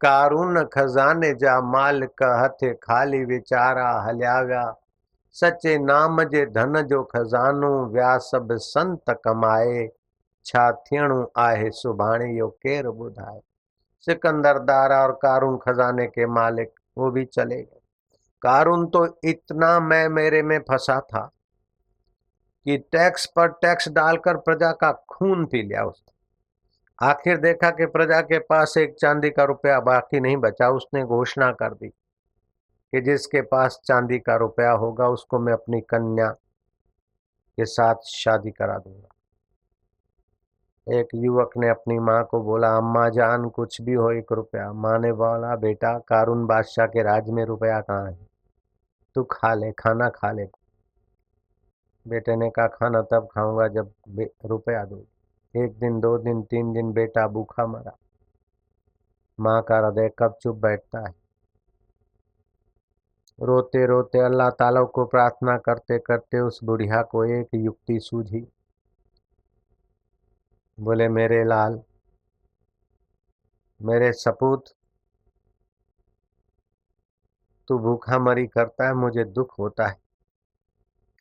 कारून 0.00 0.64
खजाने 0.64 1.34
जा 1.34 1.60
मालिक, 1.60 2.22
हथे 2.22 2.74
खाली 2.74 3.24
वीचारा 3.24 3.90
हलिया 4.00 4.40
विया। 4.40 4.74
सचे 5.32 5.78
नाम 5.78 6.22
जे 6.24 6.46
धन 6.46 6.82
जो 6.82 7.02
खज़ानो, 7.02 7.84
विया 7.86 8.16
सभु 8.18 8.58
संत 8.58 9.10
कमाए। 9.24 9.88
छा 10.46 10.72
थियणो 10.72 11.32
आहे 11.36 11.70
सुभाणे 11.70 12.32
यो 12.38 12.48
केरु 12.48 12.92
ॿुधाए 12.92 13.40
सिकंदर 14.06 14.58
दारा 14.58 15.02
और 15.02 15.12
कारून 15.12 15.56
खजाने 15.56 16.06
के 16.06 16.26
मालिक 16.26 16.75
वो 16.98 17.10
भी 17.10 17.24
चले 17.24 17.56
गए। 17.56 17.80
तो 18.86 19.20
इतना 19.24 19.80
मैं 19.80 20.08
मेरे 20.08 20.42
में 20.42 20.58
फंसा 20.58 21.00
था 21.00 21.30
कि 22.66 22.76
टैक्स 22.92 23.26
पर 23.26 23.48
टैक्स 23.48 23.88
डालकर 23.88 24.36
प्रजा 24.36 24.72
का 24.72 24.92
खून 24.92 25.44
पी 25.46 25.62
लिया 25.62 25.84
उसने। 25.84 27.06
आखिर 27.06 27.36
देखा 27.36 27.70
कि 27.70 27.86
प्रजा 27.86 28.20
के 28.20 28.38
पास 28.38 28.76
एक 28.76 28.94
चांदी 28.94 29.30
का 29.30 29.44
रुपया 29.44 29.80
बाकी 29.80 30.20
नहीं 30.20 30.36
बचा, 30.36 30.68
उसने 30.68 31.04
घोषणा 31.04 31.50
कर 31.52 31.74
दी 31.74 31.88
कि 31.88 33.00
जिसके 33.00 33.40
पास 33.42 33.80
चांदी 33.84 34.18
का 34.18 34.36
रुपया 34.36 34.70
होगा, 34.70 35.08
उसको 35.08 35.38
मैं 35.38 35.52
अपनी 35.52 35.80
कन्या 35.80 36.28
के 36.28 37.64
साथ 37.64 37.94
शादी 38.06 38.50
करा 38.50 38.78
दूँगा। 38.78 39.08
एक 40.92 41.08
युवक 41.14 41.50
ने 41.56 41.68
अपनी 41.68 41.98
माँ 41.98 42.24
को 42.24 42.42
बोला, 42.42 42.76
अम्मा 42.76 43.08
जान, 43.08 43.48
कुछ 43.48 43.80
भी 43.80 43.92
हो, 43.92 44.10
एक 44.10 44.32
रुपया। 44.32 44.72
माँ 44.72 44.98
ने 44.98 45.12
बोला, 45.12 45.56
बेटा, 45.56 45.98
कारून 45.98 46.46
बादशाह 46.46 46.86
के 46.86 47.02
राज 47.02 47.30
में 47.30 47.44
रुपया 47.44 47.80
कहाँ 47.80 48.10
है? 48.10 48.18
तू 49.14 49.24
खा 49.24 49.54
ले, 49.54 49.72
खाना 49.72 50.08
खा 50.08 50.32
ले। 50.32 50.46
बेटे 52.08 52.36
ने 52.36 52.50
कहा, 52.50 52.66
खाना 52.66 53.02
तब 53.02 53.28
खाऊँगा 53.32 53.68
जब 53.68 53.92
रुपया 54.44 54.84
दो। 54.84 55.04
एक 55.56 55.78
दिन, 55.78 56.00
दो 56.00 56.18
दिन, 56.18 56.42
तीन 56.42 56.72
दिन 56.72 56.92
बेटा 56.92 57.28
भूखा 57.28 57.66
मरा। 57.66 57.96
माँ 59.40 59.62
का 59.62 59.78
हृदय 59.78 60.10
कब 60.18 60.36
चुप 60.42 60.56
बैठता 60.56 60.98
है? 60.98 61.14
रोते 63.42 63.86
रोते 63.86 64.18
अल्लाह 64.18 64.50
ताला 64.50 64.82
को 64.82 65.04
प्रार्थना 65.04 65.58
करते 65.58 65.98
करते 65.98 66.40
उस 66.40 66.60
बुढ़िया 66.64 67.02
को 67.02 67.24
एक 67.24 67.48
युक्ति 67.54 68.00
सूझी। 68.00 68.48
बोले, 70.80 71.08
मेरे 71.08 71.44
लाल, 71.44 71.82
मेरे 73.82 74.12
सपूत, 74.12 74.64
तू 77.68 77.78
भूखा 77.78 78.18
मरी 78.18 78.46
करता 78.46 78.86
है, 78.86 78.94
मुझे 78.94 79.24
दुख 79.24 79.58
होता 79.58 79.86
है। 79.86 79.96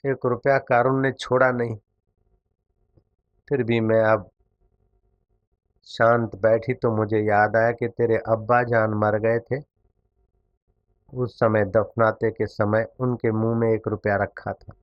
एक 0.05 0.25
रुपया 0.25 0.57
कारून 0.57 1.01
ने 1.01 1.11
छोड़ा 1.11 1.51
नहीं। 1.51 1.75
फिर 3.49 3.63
भी 3.63 3.79
मैं 3.79 4.03
अब 4.03 4.29
शांत 5.83 6.35
बैठी 6.35 6.73
तो 6.73 6.91
मुझे 6.91 7.19
याद 7.19 7.55
आया 7.55 7.71
कि 7.71 7.87
तेरे 7.87 8.17
अब्बा 8.17 8.63
जान 8.63 8.89
मर 8.89 9.19
गए 9.19 9.39
थे। 9.39 9.63
उस 11.13 11.39
समय 11.39 11.65
दफनाते 11.65 12.31
के 12.31 12.45
समय 12.45 12.87
उनके 12.99 13.31
मुँह 13.31 13.57
में 13.57 13.69
एक 13.69 13.87
रुपया 13.87 14.15
रखा 14.15 14.53
था। 14.53 14.73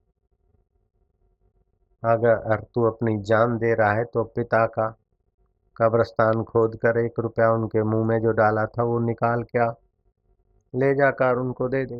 अगर 2.02 2.60
तू 2.74 2.84
अपनी 2.84 3.16
जान 3.22 3.56
दे 3.58 3.74
रहा 3.74 3.92
है 3.92 4.04
तो 4.04 4.24
पिता 4.26 4.64
का 4.68 4.88
कब्रस्तान 5.76 6.42
खोद 6.44 6.74
कर 6.76 6.98
एक 6.98 7.20
रुपया 7.20 7.50
उनके 7.50 7.82
मुँह 7.82 8.06
में 8.06 8.18
जो 8.20 8.32
डाला 8.32 8.64
था, 8.66 8.82
वो 8.82 8.98
निकाल 8.98 9.42
क्या 9.42 9.74
ले 10.74 10.94
जाकर 10.94 11.36
उनको 11.36 11.68
दे 11.68 11.84
दे। 11.86 11.98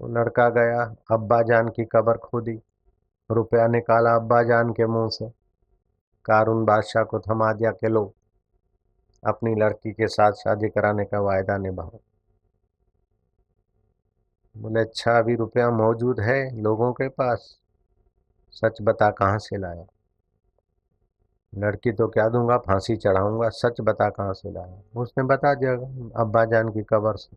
वो 0.00 0.08
लड़का 0.08 0.48
गया, 0.50 0.82
अब्बा 1.10 1.40
जान 1.42 1.68
की 1.68 1.84
कब्र 1.84 2.16
खोदी, 2.18 2.58
रुपया 3.30 3.66
निकाला 3.66 4.14
अब्बा 4.16 4.42
जान 4.42 4.72
के 4.72 4.86
मुँह 4.86 5.08
से। 5.10 5.28
कारून 6.26 6.64
बादशाह 6.64 7.04
को 7.04 7.20
थमा 7.20 7.52
दिया 7.52 7.70
के 7.70 7.88
लो, 7.88 8.04
अपनी 9.22 9.54
लड़की 9.54 9.92
के 9.92 10.06
साथ 10.08 10.32
शादी 10.34 10.68
कराने 10.68 11.04
का 11.04 11.20
वायदा 11.20 11.56
निभाओ। 11.58 11.98
बोले 14.54 14.80
अच्छा 14.80 15.18
अभी 15.18 15.34
रुपया 15.36 15.70
मौजूद 15.70 16.20
है 16.20 16.38
लोगों 16.62 16.92
के 16.92 17.08
पास। 17.08 17.56
सच 18.52 18.78
बता 18.82 19.10
कहाँ 19.10 19.38
से 19.38 19.58
लाया? 19.58 19.84
लड़की 21.52 21.92
तो 21.92 22.06
क्या 22.08 22.28
दूँगा, 22.28 22.56
फांसी 22.58 22.96
चढ़ाऊँगा, 22.96 23.48
सच 23.48 23.80
बता 23.80 24.08
कहाँ 24.10 24.32
से 24.32 24.50
लाया? 24.50 24.80
उसने 24.96 25.24
बता 25.24 25.54
दिया 25.54 25.72
अब्बा 26.22 26.44
जान 26.44 26.68
की 26.68 26.82
कब्र 26.82 27.16
से। 27.16 27.36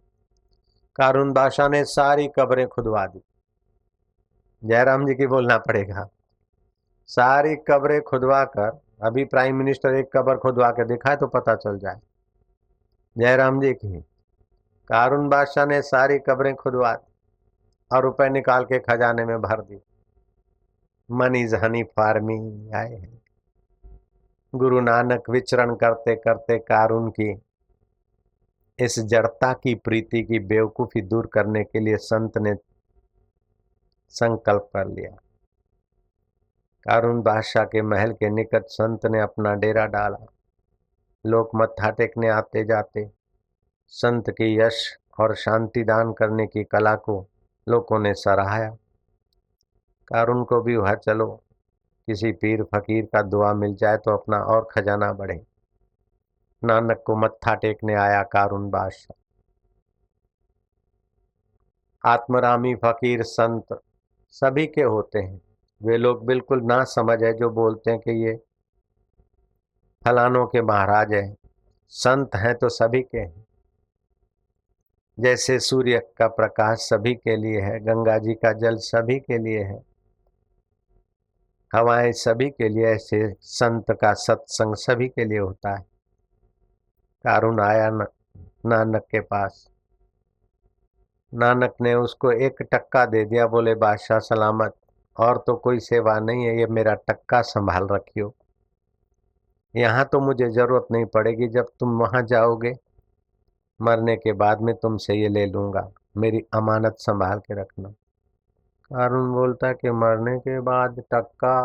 कारून 0.96 1.32
बादशाह 1.34 1.70
ने 1.70 1.84
सारी 1.86 2.28
कब्रें 2.28 2.68
खुदवा 2.68 3.06
दी। 3.06 3.22
जयराम 4.64 5.06
जी 5.08 5.16
की 5.16 5.28
बोलना 5.28 5.58
पड़ेगा। 5.58 6.08
सारी 7.10 7.56
कब्रें 7.68 8.02
खुदवा 8.02 8.44
कर 8.46 8.80
अभी 9.04 9.24
प्राइम 9.26 9.56
मिनिस्टर 9.56 9.96
एक 9.96 10.10
कब्र 10.16 10.38
खुदवा 10.38 10.70
के 10.72 10.86
दिखाए 10.86 11.16
तो 11.16 11.28
पता 11.28 11.56
चल 11.56 11.78
जाए। 11.80 12.00
जयराम 13.16 13.62
जी 13.62 13.74
की, 13.74 14.00
कारून 14.90 15.30
बादशाह 15.30 15.66
ने 15.66 15.82
सारी 15.82 16.20
कब्रें 16.20 16.54
खुदवा 16.56 16.94
दी 16.94 17.12
और 17.92 18.04
रुपए 18.04 18.30
निकाल 18.30 18.64
के 18.64 18.80
खजाने 18.80 19.26
में 19.26 19.42
भर 19.42 19.62
दी। 19.62 19.82
मनी 21.12 21.42
हनी 21.44 21.84
फ़ार्मिंग 21.84 22.74
आए 22.74 22.96
हैं। 22.96 23.22
गुरु 24.56 24.82
नानक 24.82 25.30
विचरण 25.30 25.76
करते 25.76 26.16
करते 26.16 26.58
कारून 26.60 27.10
की, 27.10 27.42
इस 28.80 29.00
जड़ता 29.00 29.54
की 29.54 29.76
प्रीति 29.76 30.24
की 30.24 30.40
बेवकूफ़ी 30.40 31.02
दूर 31.02 31.30
करने 31.34 31.64
के 31.64 31.80
लिए 31.80 31.98
संत 31.98 32.38
ने 32.38 32.56
संकल्प 34.10 34.70
कर 34.76 34.88
लिया। 34.88 35.12
कारून 36.84 37.22
बादशाह 37.22 37.66
के 37.66 37.82
महल 37.82 38.14
के 38.14 38.30
निकट 38.30 38.64
संत 38.66 39.06
ने 39.06 39.20
अपना 39.20 39.54
डेरा 39.54 39.86
डाला। 39.86 40.26
लोग 41.26 41.50
मत्था 41.56 41.90
टेकने 41.90 42.30
आते 42.30 42.64
जाते 42.66 43.10
संत 43.88 44.30
के 44.30 44.54
यश 44.56 44.98
और 45.20 45.36
शांति 45.36 45.84
दान 45.84 46.14
करने 46.14 46.48
की 46.48 46.64
कला 46.64 46.96
को 46.96 47.28
लोगों 47.68 48.00
ने 48.00 48.14
सराहाया 48.14 48.78
कारून 50.14 50.44
को 50.44 50.62
भी 50.62 50.76
वह 50.76 50.96
चलो। 50.96 51.44
किसी 52.08 52.32
पीर 52.32 52.64
फकीर 52.64 53.06
का 53.06 53.22
दुआ 53.22 53.54
मिल 53.54 53.76
जाए 53.76 53.98
तो 53.98 54.12
अपना 54.12 54.38
और 54.38 54.68
खजाना 54.72 55.14
बढ़े। 55.14 55.42
नानक 56.64 57.04
को 57.06 57.16
मत्था 57.16 57.56
टेकने 57.56 57.94
आया 57.94 58.24
कारून 58.24 58.70
बादशाह। 58.70 59.18
आत्मरामी 62.10 62.76
फकीर 62.76 63.24
संत 63.24 63.82
सभी 64.30 64.68
के 64.68 64.82
होते 64.82 65.20
हैं। 65.20 65.42
वे 65.84 65.98
लोग 65.98 66.26
बिल्कुल 66.26 66.62
ना 66.62 66.84
समझ 66.84 67.24
है, 67.24 67.34
जो 67.34 67.50
बोलते 67.50 67.92
हैं 67.92 68.00
कि 68.00 68.12
ये 68.12 68.36
फलानों 70.06 70.48
के 70.48 70.62
महाराज 70.62 71.14
हैं। 71.14 71.36
संत 71.90 72.36
हैं 72.36 72.56
तो 72.56 72.70
सभी 72.70 73.02
के 73.02 73.18
हैं। 73.18 73.46
जैसे 75.20 75.60
सूर्य 75.60 76.00
का 76.18 76.28
प्रकाश 76.28 76.80
सभी 76.80 77.16
के 77.16 77.36
लिए 77.36 77.62
है, 77.62 77.80
गंगा 77.80 78.18
जी 78.18 78.34
का 78.34 78.54
जल 78.54 78.76
सभी 78.76 79.20
के 79.20 79.38
लिए 79.38 79.64
है। 79.64 79.91
हवाएँ 81.76 82.12
सभी 82.12 82.50
के 82.50 82.70
लिए 82.70 82.86
ऐसे 82.86 83.36
संत 83.42 83.86
का 83.92 84.14
सत्संग 84.14 84.76
सभी 84.76 85.08
के 85.08 85.26
लिए 85.26 85.40
होता 85.40 85.76
है। 85.76 85.82
कारुण 87.24 87.62
आया 87.62 87.90
नानक 88.66 89.02
के 89.12 89.20
पास। 89.20 89.70
नानक 91.34 91.76
ने 91.82 91.94
उसको 91.94 92.32
एक 92.32 92.62
टक्का 92.62 93.06
दे 93.06 93.26
दिया, 93.26 93.48
बोले, 93.48 93.76
बादशाह 93.76 94.20
सलामत, 94.20 94.76
और 95.18 95.44
तो 95.48 95.56
कोई 95.56 95.80
सेवा 95.80 96.20
नहीं 96.20 96.46
है, 96.46 96.60
ये 96.60 96.68
मेरा 96.68 96.94
टक्का 96.94 97.42
संभाल 97.42 97.88
रखियो। 97.92 98.36
यहाँ 99.76 100.06
तो 100.06 100.20
मुझे 100.20 100.50
ज़रूरत 100.50 100.88
नहीं 100.92 101.06
पड़ेगी, 101.06 101.48
जब 101.48 101.68
तुम 101.80 102.00
वहाँ 102.00 102.22
जाओगे, 102.24 102.74
मरने 103.82 104.16
के 104.16 104.34
बाद 104.34 104.62
में 104.62 104.76
तुमसे 104.76 105.14
ये 105.14 105.28
ले 105.28 105.46
लूँगा। 105.46 105.92
मेरी 106.18 106.46
अमानत 106.54 106.96
संभाल 107.00 107.40
के 107.40 107.62
रखना। 107.62 107.94
अरुण 108.92 109.32
बोलता 109.34 109.68
है 109.68 109.74
कि 109.74 109.92
मरने 109.92 110.38
के 110.40 110.60
बाद 110.62 111.00
टक्का 111.14 111.56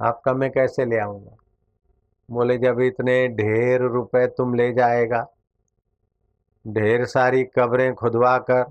आपका 0.00 0.32
मैं 0.34 0.50
कैसे 0.50 0.84
ले 0.84 0.98
आऊँगा? 0.98 1.36
बोले, 2.28 2.56
जब 2.58 2.80
इतने 2.80 3.16
ढेर 3.28 3.82
रुपए 3.82 4.26
तुम 4.28 4.54
ले 4.54 4.72
जाएगा, 4.72 5.26
ढेर 6.64 7.04
सारी 7.06 7.42
कब्रें 7.58 7.94
खुदवा 7.94 8.36
कर 8.50 8.64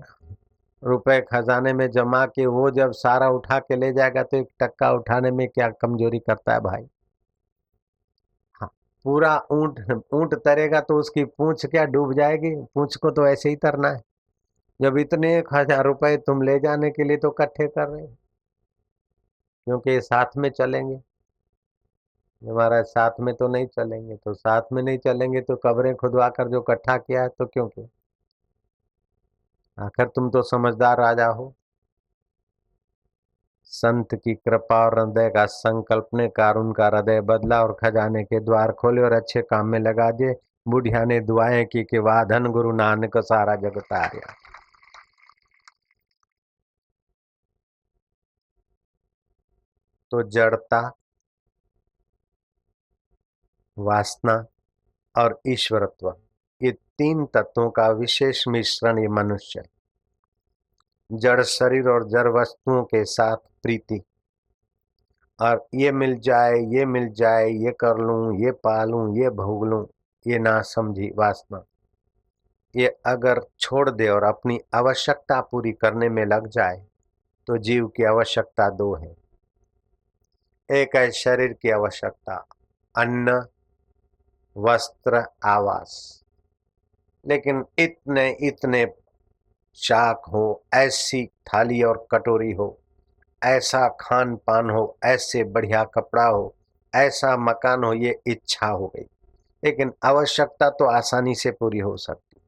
रुपए 0.82 1.20
खजाने 1.32 1.72
में 1.72 1.90
जमा 1.90 2.24
के 2.26 2.46
वो 2.46 2.70
जब 2.70 2.92
सारा 2.92 3.28
उठा 3.30 3.58
के 3.58 3.76
ले 3.76 3.92
जाएगा 3.92 4.22
तो 4.22 4.36
एक 4.36 4.48
टक्का 4.60 4.90
उठाने 4.92 5.30
में 5.30 5.46
क्या 5.48 5.68
कमज़ोरी 5.82 6.18
करता 6.18 6.52
है 6.54 6.60
भाई? 6.60 6.86
हाँ 8.60 8.70
पूरा 9.04 9.36
ऊँट 9.52 10.02
ऊँट 10.14 10.34
तरेगा 10.44 10.80
तो 10.80 10.98
उसकी 10.98 11.24
पूंछ 11.24 11.66
क्या 11.66 11.84
डूब 11.86 12.12
जाएगी? 12.14 12.54
पूंछ 12.74 12.96
को 12.96 13.10
तो 13.10 13.26
ऐसे 13.28 13.48
ही 13.48 13.56
तरना 13.56 13.88
है। 13.88 14.00
जब 14.80 14.98
इतने 14.98 15.36
एक 15.38 15.48
हज़ार 15.54 15.84
रुपये 15.84 16.16
तुम 16.18 16.42
ले 16.42 16.58
जाने 16.60 16.90
के 16.90 17.04
लिए 17.04 17.16
तो 17.16 17.28
इकट्ठे 17.30 17.66
कर 17.68 17.88
रहे 17.88 18.06
क्योंकि 19.66 20.00
साथ 20.02 20.36
में 20.36 20.48
चलेंगे। 20.50 21.00
हमारा 22.42 22.82
साथ 22.84 23.20
में 23.20 23.34
तो 23.34 23.48
नहीं 23.48 23.66
चलेंगे 23.68 24.16
तो 24.16 24.34
साथ 24.34 24.72
में 24.72 24.82
नहीं 24.82 24.98
चलेंगे 24.98 25.40
तो 25.40 25.56
कब्रें 25.56 25.94
खुदवा 25.96 26.28
कर 26.30 26.48
जो 26.48 26.60
इकट्ठा 26.60 26.96
किया 26.98 27.22
है 27.22 27.28
तो 27.28 27.46
क्यों 27.46 27.68
क्यों? 27.68 27.86
आखिर 29.78 30.06
तुम 30.06 30.30
तो 30.30 30.42
समझदार 30.44 31.00
राजा 31.00 31.26
हो। 31.28 31.54
संत 33.72 34.14
की 34.14 34.34
कृपा 34.34 34.84
और 34.84 34.98
हृदय 34.98 35.28
का 35.30 35.44
संकल्प 35.48 36.08
ने 36.14 36.28
कारून 36.30 36.72
का 36.72 36.86
हृदय 36.86 37.20
बदला 37.22 37.62
और 37.62 37.72
खजाने 37.74 38.24
के 38.24 38.40
द्वार 38.40 38.72
खोले 38.72 39.02
और 39.02 39.12
अच्छे 39.12 39.42
काम 39.42 39.66
में 39.66 39.78
लगा 39.80 40.10
दिए। 40.12 40.34
बुढ़िया 40.66 41.04
ने 41.04 41.20
दुआएँ 41.22 41.64
की 41.64 41.84
कि 41.84 41.98
वाह 42.00 42.22
धन 42.24 42.46
गुरु 42.48 42.72
नानक 42.74 43.18
सारा 43.24 43.56
जगत 43.58 43.92
आ 43.92 44.06
तो 50.14 50.22
जड़ता, 50.30 50.80
वासना 53.76 54.34
और 55.14 55.40
ईश्वरत्व, 55.48 56.08
ये 56.60 56.70
तीन 56.72 57.24
तत्वों 57.26 57.68
का 57.70 57.88
विशेष 57.92 58.42
मिश्रण 58.48 58.98
ये 58.98 59.08
मनुष्य 59.10 59.62
जड़ 61.10 61.42
शरीर 61.42 61.88
और 61.88 62.06
जड़ 62.08 62.28
वस्तुओं 62.28 62.82
के 62.84 63.04
साथ 63.04 63.36
प्रीति, 63.62 64.00
और 65.38 65.66
ये 65.74 65.92
मिल 65.92 66.18
जाए, 66.20 66.58
ये 66.74 66.84
मिल 66.86 67.08
जाए, 67.12 67.48
ये 67.48 67.72
कर 67.80 67.98
लूँ, 67.98 68.36
ये 68.44 68.52
पालूं, 68.60 69.16
ये 69.16 69.30
भोग 69.32 69.66
लूँ 69.66 69.86
ये 70.26 70.38
ना 70.38 70.60
समझी 70.64 71.10
वासना। 71.16 71.64
ये 72.74 72.86
अगर 73.06 73.40
छोड़ 73.60 73.88
दे 73.90 74.08
और 74.08 74.24
अपनी 74.24 74.60
आवश्यकता 74.74 75.40
पूरी 75.40 75.72
करने 75.74 76.08
में 76.08 76.24
लग 76.26 76.48
जाए 76.50 76.82
तो 77.48 77.58
जीव 77.58 77.86
की 77.88 78.04
आवश्यकता 78.04 78.70
दो 78.70 78.94
है। 78.94 79.14
एक 80.72 80.96
है 80.96 81.10
शरीर 81.10 81.52
की 81.52 81.70
आवश्यकता, 81.70 82.46
अन्न, 82.96 83.46
वस्त्र, 84.56 85.24
आवास। 85.44 86.22
लेकिन 87.28 87.64
इतने 87.78 88.36
इतने 88.40 88.94
शाक 89.74 90.22
हो, 90.28 90.64
ऐसी 90.74 91.26
थाली 91.26 91.82
और 91.82 92.06
कटोरी 92.10 92.52
हो, 92.52 92.78
ऐसा 93.42 93.88
खान 93.88 94.36
पान 94.36 94.70
हो, 94.70 94.98
ऐसे 95.04 95.44
बढ़िया 95.44 95.84
कपड़ा 95.84 96.26
हो, 96.26 96.54
ऐसा 96.94 97.36
मकान 97.36 97.84
हो, 97.84 97.92
ये 97.92 98.20
इच्छा 98.26 98.66
हो 98.66 98.92
गई। 98.96 99.06
लेकिन 99.64 99.92
आवश्यकता 100.04 100.70
तो 100.70 100.84
आसानी 100.84 101.34
से 101.34 101.50
पूरी 101.50 101.78
हो 101.78 101.96
सकती। 101.96 102.40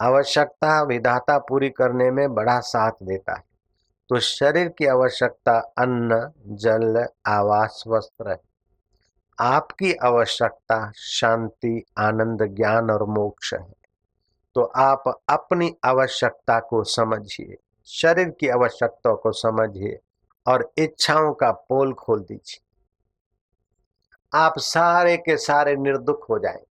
आवश्यकता 0.00 0.82
विधाता 0.82 1.38
पूरी 1.38 1.70
करने 1.70 2.10
में 2.10 2.34
बड़ा 2.34 2.60
साथ 2.60 2.92
देता 3.02 3.36
है। 3.36 3.47
तो 4.08 4.18
शरीर 4.18 4.68
की 4.68 4.86
आवश्यकता 4.86 5.58
अन्न, 5.78 6.32
जल, 6.46 7.06
आवास, 7.26 7.84
वस्त्र 7.86 8.30
है। 8.30 8.40
आपकी 9.40 9.94
आवश्यकता 9.94 10.92
शांति, 10.96 11.84
आनंद, 11.98 12.42
ज्ञान 12.42 12.90
और 12.90 13.04
मोक्ष 13.04 13.54
है। 13.54 13.72
तो 14.54 14.62
आप 14.62 15.22
अपनी 15.28 15.76
आवश्यकता 15.84 16.60
को 16.60 16.84
समझिए, 16.84 17.56
शरीर 17.86 18.30
की 18.30 18.48
आवश्यकता 18.48 19.14
को 19.14 19.32
समझिए 19.32 19.98
और 20.46 20.72
इच्छाओं 20.78 21.34
का 21.34 21.50
पोल 21.52 21.92
खोल 21.94 22.20
दीजिए। 22.20 22.60
आप 24.34 24.54
सारे 24.58 25.16
के 25.16 25.36
सारे 25.36 25.76
निर्दुख 25.76 26.30
हो 26.30 26.38
जाएँगे, 26.38 26.68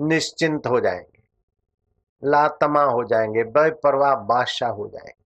निश्चिंत 0.00 0.66
हो 0.66 0.80
जाएँगे, 0.80 1.22
लातमा 2.24 2.82
हो 2.82 3.04
जाएँगे, 3.04 3.44
बेपरवाह 3.44 4.14
बादशाह 4.14 4.70
हो 4.70 4.88
जाएँगे। 4.88 5.23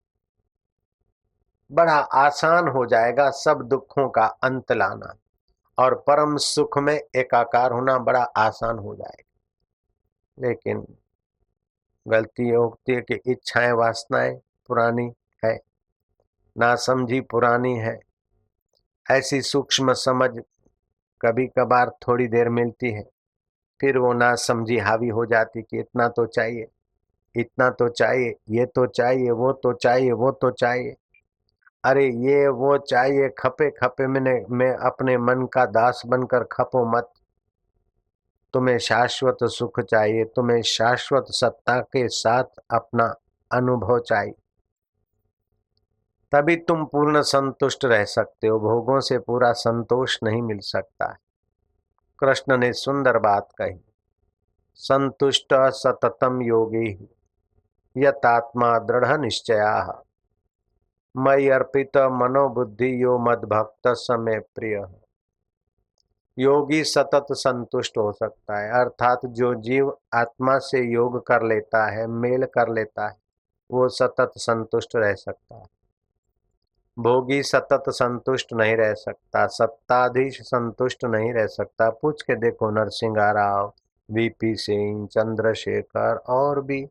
बड़ा 1.72 1.96
आसान 1.96 2.68
हो 2.68 2.86
जाएगा 2.86 3.30
सब 3.30 3.62
दुखों 3.62 4.08
का 4.10 4.26
अंत 4.44 4.72
लाना 4.72 5.14
और 5.78 5.96
परम 6.08 6.38
सुख 6.38 6.78
में 6.78 6.94
एकाकार 6.94 7.72
होना 7.72 7.98
बड़ा 8.00 8.22
आसान 8.38 8.78
हो 8.78 8.96
जाएगा। 8.96 9.24
लेकिन 10.38 10.86
गलती 12.06 12.50
होती 12.50 12.94
है 12.94 13.02
कि 13.02 13.20
इच्छाएँ, 13.26 13.72
वासनाएँ 13.72 14.36
पुरानी 14.68 15.12
है, 15.44 15.60
ना 16.56 16.76
समझी 16.76 17.20
पुरानी 17.22 17.76
है। 17.76 18.00
ऐसी 19.06 19.42
सूक्ष्म 19.42 19.94
समझ 19.94 20.30
कभी 21.22 21.46
कभार 21.48 21.90
थोड़ी 22.08 22.28
देर 22.28 22.50
मिलती 22.50 22.92
है, 22.92 23.04
फिर 23.80 23.98
वो 23.98 24.14
ना 24.14 24.34
समझी 24.36 24.78
हावी 24.78 25.08
हो 25.10 25.26
जाती 25.26 25.62
कि 25.62 25.80
इतना 25.80 26.08
तो 26.08 26.26
चाहिए, 26.26 26.68
इतना 27.36 27.70
तो 27.70 27.90
चाहिए, 27.90 28.36
ये 28.50 28.66
तो 28.66 28.86
चाहिए, 28.88 29.32
वो 29.32 29.52
तो 29.54 29.74
चाहिए, 29.74 30.12
वो 30.12 30.32
तो 30.32 30.52
चाहिए। 30.52 30.96
अरे 31.84 32.06
ये 32.06 32.48
वो 32.48 32.78
चाहिए 32.80 33.30
खपे 33.40 33.70
खपे 33.72 34.08
मैंने, 34.08 34.34
मैं 34.50 34.72
अपने 34.88 35.18
मन 35.18 35.46
का 35.46 35.66
दास 35.66 36.02
बनकर 36.06 36.44
खपो 36.44 36.86
मत। 36.88 37.12
तुम्हें 38.54 38.78
शाश्वत 38.78 39.38
सुख 39.44 39.80
चाहिए, 39.82 40.24
तुम्हें 40.26 40.62
शाश्वत 40.62 41.26
सत्ता 41.30 41.80
के 41.82 42.08
साथ 42.08 42.60
अपना 42.72 43.06
अनुभव 43.52 44.00
चाहिए। 44.00 44.34
तभी 46.32 46.56
तुम 46.58 46.86
पूर्ण 46.86 47.22
संतुष्ट 47.22 47.86
रह 47.86 48.04
सकते 48.06 48.48
हो, 48.48 48.60
भोगों 48.60 49.00
से 49.00 49.18
पूरा 49.20 49.52
संतोष 49.54 50.18
नहीं 50.24 50.42
मिल 50.42 50.60
सकता 50.60 51.10
है। 51.12 51.18
कृष्ण 52.20 52.58
ने 52.58 52.72
सुंदर 52.74 53.18
बात 53.20 53.50
कही, 53.58 53.80
संतुष्ट 54.76 55.54
सततम 55.54 56.42
योगी 56.42 56.90
यतात्मा 57.96 58.78
दृढ़ 58.80 59.18
निश्चया। 59.18 60.04
मई 61.18 61.48
अर्पित 61.50 61.98
मनोबुद्धि 61.98 63.04
यो 63.04 63.18
मद 63.18 63.46
भक्त 63.46 63.88
समय 63.88 64.40
प्रिय। 64.40 64.86
योगी 66.40 66.84
सतत 66.84 67.26
संतुष्ट 67.32 67.98
हो 67.98 68.12
सकता 68.12 68.60
है, 68.60 68.70
अर्थात 68.72 69.20
जो 69.26 69.56
जीव 69.56 69.98
आत्मा 70.14 70.58
से 70.58 70.94
योग 70.94 71.28
कर 71.28 71.44
लेता 71.44 71.86
है, 71.86 72.08
मेल 72.08 72.46
कर 72.46 72.70
लेता 72.70 73.08
है, 73.08 73.16
वो 73.72 73.90
सतत 73.90 74.32
संतुष्ट 74.38 74.96
रह 74.96 75.14
सकता 75.14 75.56
है। 75.56 75.66
भोगी 77.00 77.44
सतत 77.44 77.84
संतुष्ट 77.88 78.54
नहीं 78.54 78.76
रह 78.76 78.94
सकता 78.94 79.48
सत्ताधीश 79.48 80.42
संतुष्ट 80.42 81.06
नहीं 81.06 81.34
रह 81.34 81.48
सकता। 81.48 81.90
पूछ 81.90 82.22
के 82.22 82.36
देखो, 82.36 82.70
नरसिंह 82.70 83.16
राव 83.18 83.74
वीपी 84.12 84.56
सिंह, 84.56 85.08
चंद्रशेखर 85.08 86.16
और 86.16 86.62
भी, 86.62 86.88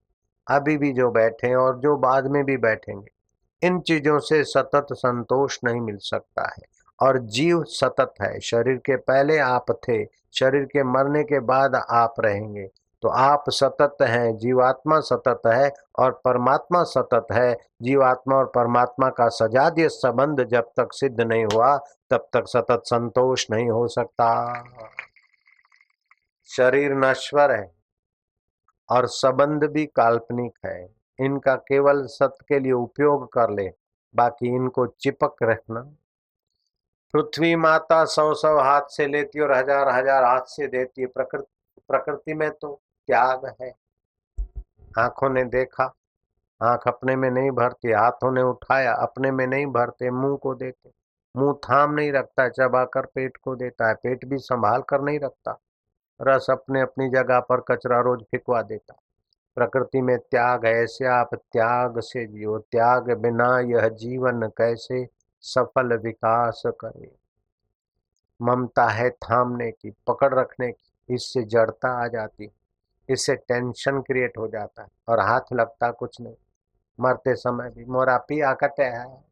अभी 0.51 0.77
भी 0.77 0.93
जो 0.93 1.11
बैठे 1.11 1.55
और 1.55 1.79
जो 1.79 1.97
बाद 1.97 2.27
में 2.27 2.45
भी 2.45 2.57
बैठेंगे। 2.57 3.16
इन 3.63 3.81
चीज़ों 3.81 4.19
से 4.19 4.45
सतत 4.45 4.87
संतोष 4.93 5.59
नहीं 5.65 5.81
मिल 5.81 5.97
सकता 5.97 6.49
है। 6.49 6.77
और 7.03 7.19
जीव 7.19 7.65
सतत 7.65 8.15
है। 8.23 8.41
शरीर 8.41 8.77
के 8.77 8.97
पहले 8.97 9.39
आप 9.39 9.65
थे। 9.71 10.05
शरीर 10.35 10.65
के 10.65 10.85
मरने 10.85 11.25
के 11.25 11.41
बाद 11.41 11.75
आप 11.75 12.15
रहेंगे। 12.21 12.71
तो 13.03 13.09
आप 13.09 13.45
सतत 13.49 13.97
हैं। 14.03 14.37
जीवात्मा 14.37 15.01
सतत 15.01 15.43
है 15.47 15.75
और 15.99 16.21
परमात्मा 16.25 16.83
सतत 16.83 17.27
है। 17.33 17.57
जीवात्मा 17.83 18.37
और 18.37 18.47
परमात्मा 18.47 19.09
का 19.09 19.29
सजातीय 19.29 19.89
संबंध 19.89 20.45
जब 20.45 20.63
तक 20.63 20.89
सिद्ध 20.93 21.21
नहीं 21.21 21.45
हुआ, 21.45 21.77
तब 22.11 22.29
तक 22.33 22.45
सतत 22.47 22.83
संतोष 22.85 23.47
नहीं 23.51 23.71
हो 23.71 23.89
सकता। 23.89 24.55
शरीर 26.47 26.93
नश्वर 26.95 27.53
है 27.53 27.75
और 28.91 29.07
संबंध 29.07 29.65
भी 29.65 29.87
काल्पनिक 29.87 30.59
है। 30.67 30.97
इनका 31.19 31.55
केवल 31.57 32.05
सत्य 32.09 32.45
के 32.49 32.59
लिए 32.59 32.73
उपयोग 32.73 33.33
कर 33.33 33.51
ले, 33.51 33.69
बाकी 34.15 34.55
इनको 34.57 34.87
चिपक 34.87 35.37
रखना 35.43 35.81
पृथ्वी 37.15 37.55
माता 37.57 38.05
सौ 38.05 38.33
सौ 38.35 38.57
हाथ 38.61 38.89
से 38.91 39.07
लेती 39.07 39.41
और 39.41 39.53
हज़ार 39.53 39.89
हज़ार 39.89 40.25
हाथ 40.25 40.47
से 40.47 40.67
देती 40.67 41.01
है। 41.01 41.07
प्रकृति 41.07 41.81
प्रकृति 41.89 42.35
में 42.35 42.51
तो 42.53 42.73
त्याग 43.09 43.47
है। 43.63 43.71
आँखों 44.99 45.29
ने 45.31 45.45
देखा, 45.45 45.85
आँख 46.61 46.87
अपने 46.89 47.17
में 47.17 47.31
नहीं 47.31 47.51
भरती, 47.51 47.93
हाथों 47.93 48.31
ने 48.33 48.43
उठाया, 48.43 48.93
अपने 48.95 49.31
में 49.31 49.47
नहीं 49.47 49.67
भरते, 49.69 50.11
मुँह 50.13 50.37
को 50.37 50.55
देते 50.55 50.91
मुँह 51.35 51.53
थाम 51.65 51.93
नहीं 51.95 52.13
रखता 52.13 52.49
चबाकर 52.49 53.07
पेट 53.07 53.37
को 53.37 53.55
देता 53.57 53.89
है। 53.89 53.95
पेट 53.95 54.25
भी 54.25 54.39
संभाल 54.39 54.83
कर 54.83 55.01
नहीं 55.01 55.19
रखता। 55.21 55.59
रस 56.21 56.47
अपने 56.51 56.81
अपनी 56.81 57.09
जगह 57.11 57.41
पर 57.41 57.61
कचरा 57.69 58.01
रोज 58.01 58.23
फिकवा 58.31 58.63
देता। 58.63 58.95
प्रकृति 59.57 60.01
में 60.01 60.19
त्याग, 60.19 60.65
ऐसे 60.65 61.07
आप 61.07 61.35
त्याग 61.35 62.01
से 62.01 62.27
जियो। 62.27 62.59
त्याग 62.59 63.11
बिना 63.11 63.61
यह 63.61 63.89
जीवन 63.89 64.43
कैसे 64.43 65.09
सफल 65.41 65.97
विकास 65.97 66.63
करे? 66.67 67.13
ममता 68.43 68.85
है 68.85 69.11
थामने 69.11 69.71
की, 69.71 69.91
पकड़ 70.07 70.35
रखने 70.35 70.73
की, 70.73 71.15
इससे 71.15 71.43
जड़ता 71.43 72.05
आ 72.05 72.07
जाती 72.09 72.51
इससे 73.09 73.35
टेंशन 73.35 74.01
क्रिएट 74.01 74.39
हो 74.39 74.49
जाता 74.49 74.83
है 74.83 74.89
और 75.09 75.21
हाथ 75.21 75.41
लगता 75.53 75.91
कुछ 75.91 76.21
नहीं। 76.21 76.35
मरते 77.01 77.35
समय 77.35 77.71
भी 77.71 77.85
मोरा 77.85 78.17
पिया 78.17 78.53
कटे 78.55 78.85
है? 78.85 79.25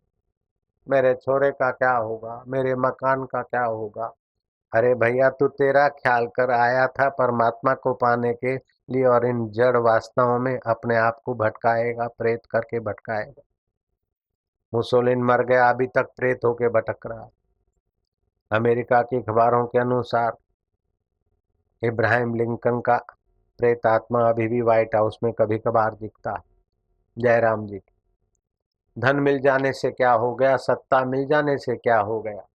मेरे 0.88 1.14
छोरे 1.14 1.50
का 1.50 1.70
क्या 1.70 1.96
होगा? 1.96 2.44
मेरे 2.48 2.74
मकान 2.74 3.24
का 3.24 3.42
क्या 3.42 3.64
होगा? 3.64 4.12
अरे 4.74 4.94
भैया, 4.94 5.30
तू 5.30 5.48
तेरा 5.48 5.88
ख्याल 5.88 6.26
कर, 6.26 6.50
आया 6.50 6.86
था 6.86 7.08
परमात्मा 7.08 7.74
को 7.74 7.94
पाने 7.94 8.34
के 8.34 8.73
लिए 8.90 9.04
और 9.04 9.26
इन 9.26 9.48
जड़ 9.50 9.76
वास्तवों 9.76 10.38
में 10.38 10.58
अपने 10.66 10.96
आप 10.96 11.20
को 11.24 11.34
भटकाएगा, 11.34 12.08
प्रेत 12.08 12.46
करके 12.50 12.80
भटकाएगा। 12.80 13.42
मुसोलिन 14.74 15.22
मर 15.22 15.44
गया, 15.44 15.70
अभी 15.70 15.86
तक 15.86 16.04
प्रेत 16.16 16.40
होके 16.44 16.68
भटक 16.68 17.06
रहा 17.06 17.28
अमेरिका 18.50 19.02
की 19.02 19.16
अखबारों 19.16 19.66
के 19.66 19.78
अनुसार, 19.78 20.36
इब्राहिम 21.82 22.34
लिंकन 22.34 22.80
का 22.80 22.96
प्रेत 23.58 23.86
आत्मा 23.86 24.28
अभी 24.28 24.48
भी 24.48 24.60
व्हाइट 24.62 24.94
हाउस 24.94 25.18
में 25.22 25.32
कभी 25.32 25.58
कभार 25.58 25.94
दिखता 25.94 26.32
है। 26.32 26.42
जयराम 27.18 27.66
जी, 27.66 27.80
धन 28.98 29.16
मिल 29.16 29.40
जाने 29.40 29.72
से 29.72 29.90
क्या 29.90 30.12
हो 30.12 30.34
गया? 30.34 30.56
सत्ता 30.56 31.04
मिल 31.04 31.26
जाने 31.26 31.58
से 31.58 31.76
क्या 31.76 32.00
हो 32.00 32.20
गया? 32.20 32.46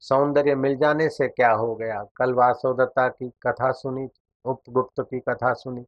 सौंदर्य 0.00 0.54
मिल 0.54 0.76
जाने 0.76 1.08
से 1.08 1.28
क्या 1.28 1.52
हो 1.52 1.74
गया? 1.74 2.04
कल 2.16 2.34
वासोदत्ता 2.34 3.08
की 3.08 3.28
कथा 3.28 3.72
सुनी 3.72 4.06
उपगुप्त 4.46 5.00
की 5.00 5.20
कथा 5.20 5.52
सुनी। 5.54 5.84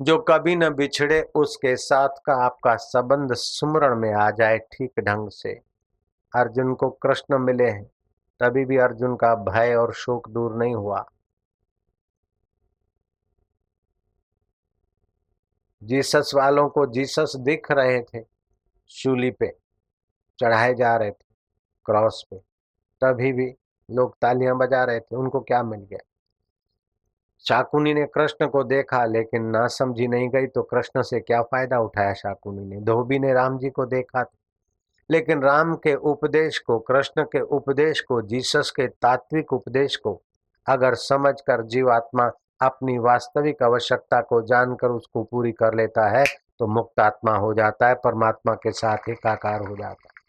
जो 0.00 0.18
कभी 0.18 0.56
न 0.56 0.68
बिछड़े 0.70 1.22
उसके 1.34 1.76
साथ 1.76 2.08
का 2.26 2.34
आपका 2.44 2.76
संबंध 2.76 3.34
सुमरण 3.34 3.96
में 3.96 4.12
आ 4.12 4.30
जाए 4.30 4.58
ठीक 4.58 5.00
ढंग 5.00 5.30
से। 5.30 5.52
अर्जुन 6.32 6.74
को 6.74 6.90
कृष्ण 6.90 7.38
मिले 7.38 7.68
हैं, 7.70 7.90
तभी 8.40 8.64
भी 8.64 8.76
अर्जुन 8.76 9.16
का 9.16 9.34
भय 9.34 9.74
और 9.74 9.92
शोक 9.94 10.28
दूर 10.28 10.56
नहीं 10.56 10.74
हुआ। 10.74 11.04
जीसस 15.82 16.30
वालों 16.34 16.68
को 16.68 16.86
जीसस 16.86 17.32
दिख 17.36 17.70
रहे 17.70 18.00
थे, 18.02 18.24
शूली 18.90 19.30
पे 19.30 19.56
चढ़ाए 20.38 20.74
जा 20.74 20.96
रहे 20.96 21.10
थे, 21.10 21.34
क्रॉस 21.86 22.26
पे। 22.30 22.36
तभी 23.02 23.32
भी 23.32 23.54
लोग 23.90 24.16
तालियाँ 24.18 24.56
बजा 24.58 24.84
रहे 24.84 25.00
थे, 25.00 25.16
उनको 25.16 25.40
क्या 25.40 25.62
मिल 25.62 25.80
गया? 25.80 25.98
शाकुनी 27.44 27.92
ने 27.94 28.04
कृष्ण 28.06 28.46
को 28.48 28.62
देखा, 28.64 29.04
लेकिन 29.04 29.44
ना 29.46 29.66
समझी 29.68 30.06
नहीं 30.08 30.28
गई 30.30 30.46
तो 30.46 30.62
कृष्ण 30.62 31.02
से 31.02 31.20
क्या 31.20 31.42
फ़ायदा 31.42 31.78
उठाया 31.80 32.12
शाकुनी 32.14 32.64
ने? 32.64 32.80
धोबी 32.80 33.18
ने 33.18 33.32
राम 33.32 33.58
जी 33.58 33.70
को 33.70 33.86
देखा 33.86 34.24
लेकिन 35.10 35.42
राम 35.42 35.74
के 35.76 35.94
उपदेश 35.94 36.58
को, 36.58 36.78
कृष्ण 36.78 37.22
के 37.24 37.40
उपदेश 37.40 38.00
को, 38.00 38.20
जीसस 38.22 38.70
के 38.70 38.86
तात्विक 38.88 39.52
उपदेश 39.52 39.96
को, 39.96 40.20
अगर 40.66 40.94
समझकर 40.94 41.62
जीवात्मा 41.66 42.30
अपनी 42.60 42.96
वास्तविक 42.98 43.62
आवश्यकता 43.62 44.20
को 44.20 44.40
जानकर 44.42 44.90
उसको 44.90 45.22
पूरी 45.24 45.52
कर 45.52 45.74
लेता 45.74 46.08
है 46.08 46.24
तो 46.58 46.66
मुक्त 46.66 47.00
आत्मा 47.00 47.36
हो 47.36 47.52
जाता 47.54 47.88
है, 47.88 47.94
परमात्मा 47.94 48.54
के 48.54 48.70
साथ 48.72 49.08
एकाकार 49.08 49.60
हो 49.60 49.76
जाता 49.76 50.08
है। 50.08 50.20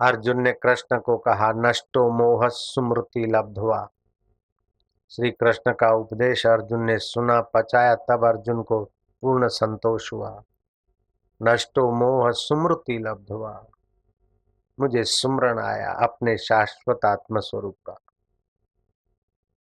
अर्जुन 0.00 0.40
ने 0.42 0.52
कृष्ण 0.52 0.98
को 0.98 1.16
कहा, 1.18 1.52
नष्टो 1.56 2.08
मोह 2.10 2.48
सुमृति 2.48 3.26
लब्धवा। 3.26 3.88
श्री 5.16 5.30
कृष्ण 5.30 5.72
का 5.72 5.94
उपदेश 5.94 6.46
अर्जुन 6.46 6.84
ने 6.84 6.98
सुना, 6.98 7.40
पचाया 7.40 7.94
तब 7.94 8.24
अर्जुन 8.24 8.62
को 8.62 8.84
पूर्ण 9.22 9.48
संतोष 9.48 10.12
हुआ। 10.12 10.42
नष्टो 11.42 11.90
मोह 11.90 12.30
सुमृति 12.30 12.98
लब्ध 12.98 13.32
हुआ। 13.32 13.66
मुझे 14.80 15.04
सुमरण 15.04 15.58
आया 15.58 15.92
अपने 15.92 16.38
शाश्वत 16.38 17.04
आत्म 17.04 17.40
स्वरूप 17.40 17.76
का। 17.86 17.98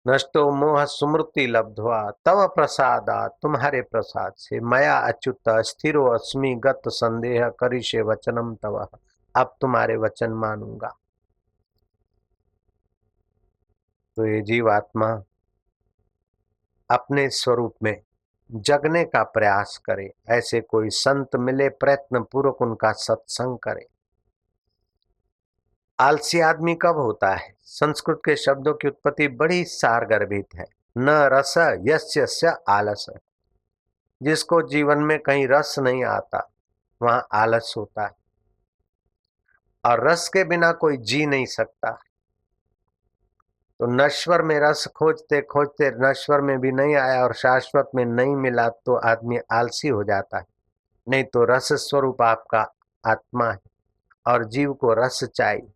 नष्टो 0.07 0.51
मोह 0.51 0.85
सुमृति 0.85 1.47
लब्धवा 1.47 2.11
तव 2.25 2.47
प्रसादा, 2.47 3.27
तुम्हारे 3.27 3.81
प्रसाद 3.81 4.33
से 4.37 4.59
मया 4.59 4.97
अच्युत 4.97 5.49
स्थिरो 5.49 6.05
अस्मि, 6.05 6.55
गत 6.55 6.81
संदेह 6.87 7.49
करिशे 7.49 8.01
वचनम 8.01 8.55
तव। 8.55 8.87
अब 9.35 9.55
तुम्हारे 9.61 9.97
वचन 9.97 10.31
मानूँगा। 10.31 10.97
तो 14.15 14.25
ये 14.25 14.41
जीवात्मा 14.41 15.23
अपने 16.91 17.29
स्वरूप 17.29 17.75
में 17.83 18.01
जगने 18.51 19.05
का 19.05 19.23
प्रयास 19.23 19.77
करे। 19.85 20.13
ऐसे 20.29 20.61
कोई 20.61 20.89
संत 20.89 21.35
मिले 21.35 21.69
प्रयत्न 21.69 22.23
पूर्वक 22.23 22.61
उनका 22.61 22.91
सत्संग 22.91 23.57
करे। 23.57 23.87
आलसी 25.99 26.39
आदमी 26.39 26.75
कब 26.75 26.95
होता 26.97 27.35
है? 27.35 27.55
संस्कृत 27.61 28.21
के 28.25 28.35
शब्दों 28.35 28.73
की 28.73 28.87
उत्पत्ति 28.87 29.27
बड़ी 29.27 29.63
सारगर्भित 29.63 30.47
है। 30.55 30.65
न 30.97 31.09
रस 31.09 31.53
यस्य 31.57 32.57
आलस। 32.69 33.05
जिसको 34.23 34.61
जीवन 34.61 34.97
में 34.97 35.19
कहीं 35.19 35.47
रस 35.47 35.75
नहीं 35.79 36.05
आता, 36.05 36.51
वहाँ 37.01 37.27
आलस 37.31 37.73
होता 37.77 38.03
है। 38.03 38.11
और 39.85 40.07
रस 40.07 40.29
के 40.29 40.43
बिना 40.43 40.71
कोई 40.71 40.97
जी 40.97 41.25
नहीं 41.25 41.45
सकता। 41.45 41.99
तो 43.81 43.87
नश्वर 43.87 44.41
में 44.41 44.59
रस 44.59 44.87
खोजते 44.87 45.41
खोजते 45.41 45.89
नश्वर 45.99 46.41
में 46.41 46.59
भी 46.59 46.71
नहीं 46.71 46.95
आया 46.95 47.23
और 47.23 47.33
शाश्वत 47.33 47.91
में 47.95 48.03
नहीं 48.05 48.35
मिला 48.35 48.69
तो 48.69 48.95
आदमी 48.95 49.37
आलसी 49.51 49.87
हो 49.87 50.03
जाता 50.03 50.37
है। 50.37 50.45
नहीं 51.07 51.23
तो 51.23 51.43
रस 51.43 51.69
स्वरूप 51.73 52.21
आपका 52.21 52.59
आत्मा 53.03 53.51
है 53.51 53.57
और 54.25 54.45
जीव 54.45 54.73
को 54.73 54.93
रस 54.93 55.23
चाहिए। 55.35 55.71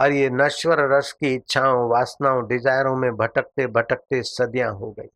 और 0.00 0.12
ये 0.12 0.30
नश्वर 0.30 0.96
रस 0.96 1.12
की 1.12 1.34
इच्छाओं, 1.34 1.88
वासनाओं, 1.90 2.46
डिजायरों 2.46 2.96
में 2.96 3.10
भटकते 3.16 3.66
भटकते 3.66 4.22
सदियाँ 4.22 4.72
हो 4.72 4.90
गई। 4.90 5.08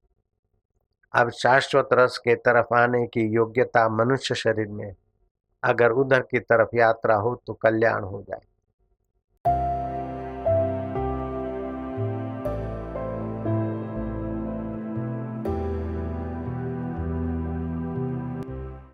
अब 1.15 1.31
शाश्वत 1.31 1.89
रस 1.93 2.19
के 2.19 2.35
तरफ़ 2.35 2.75
आने 2.75 3.07
की 3.07 3.29
योग्यता 3.35 3.89
मनुष्य 3.89 4.35
शरीर 4.35 4.69
में 4.69 4.95
अगर 5.63 5.91
उधर 5.91 6.21
की 6.21 6.39
तरफ़ 6.39 6.77
यात्रा 6.77 7.15
हो 7.15 7.43
तो 7.47 7.55
कल्याण 7.55 8.05
हो 8.05 8.23
जाए। 8.23 8.50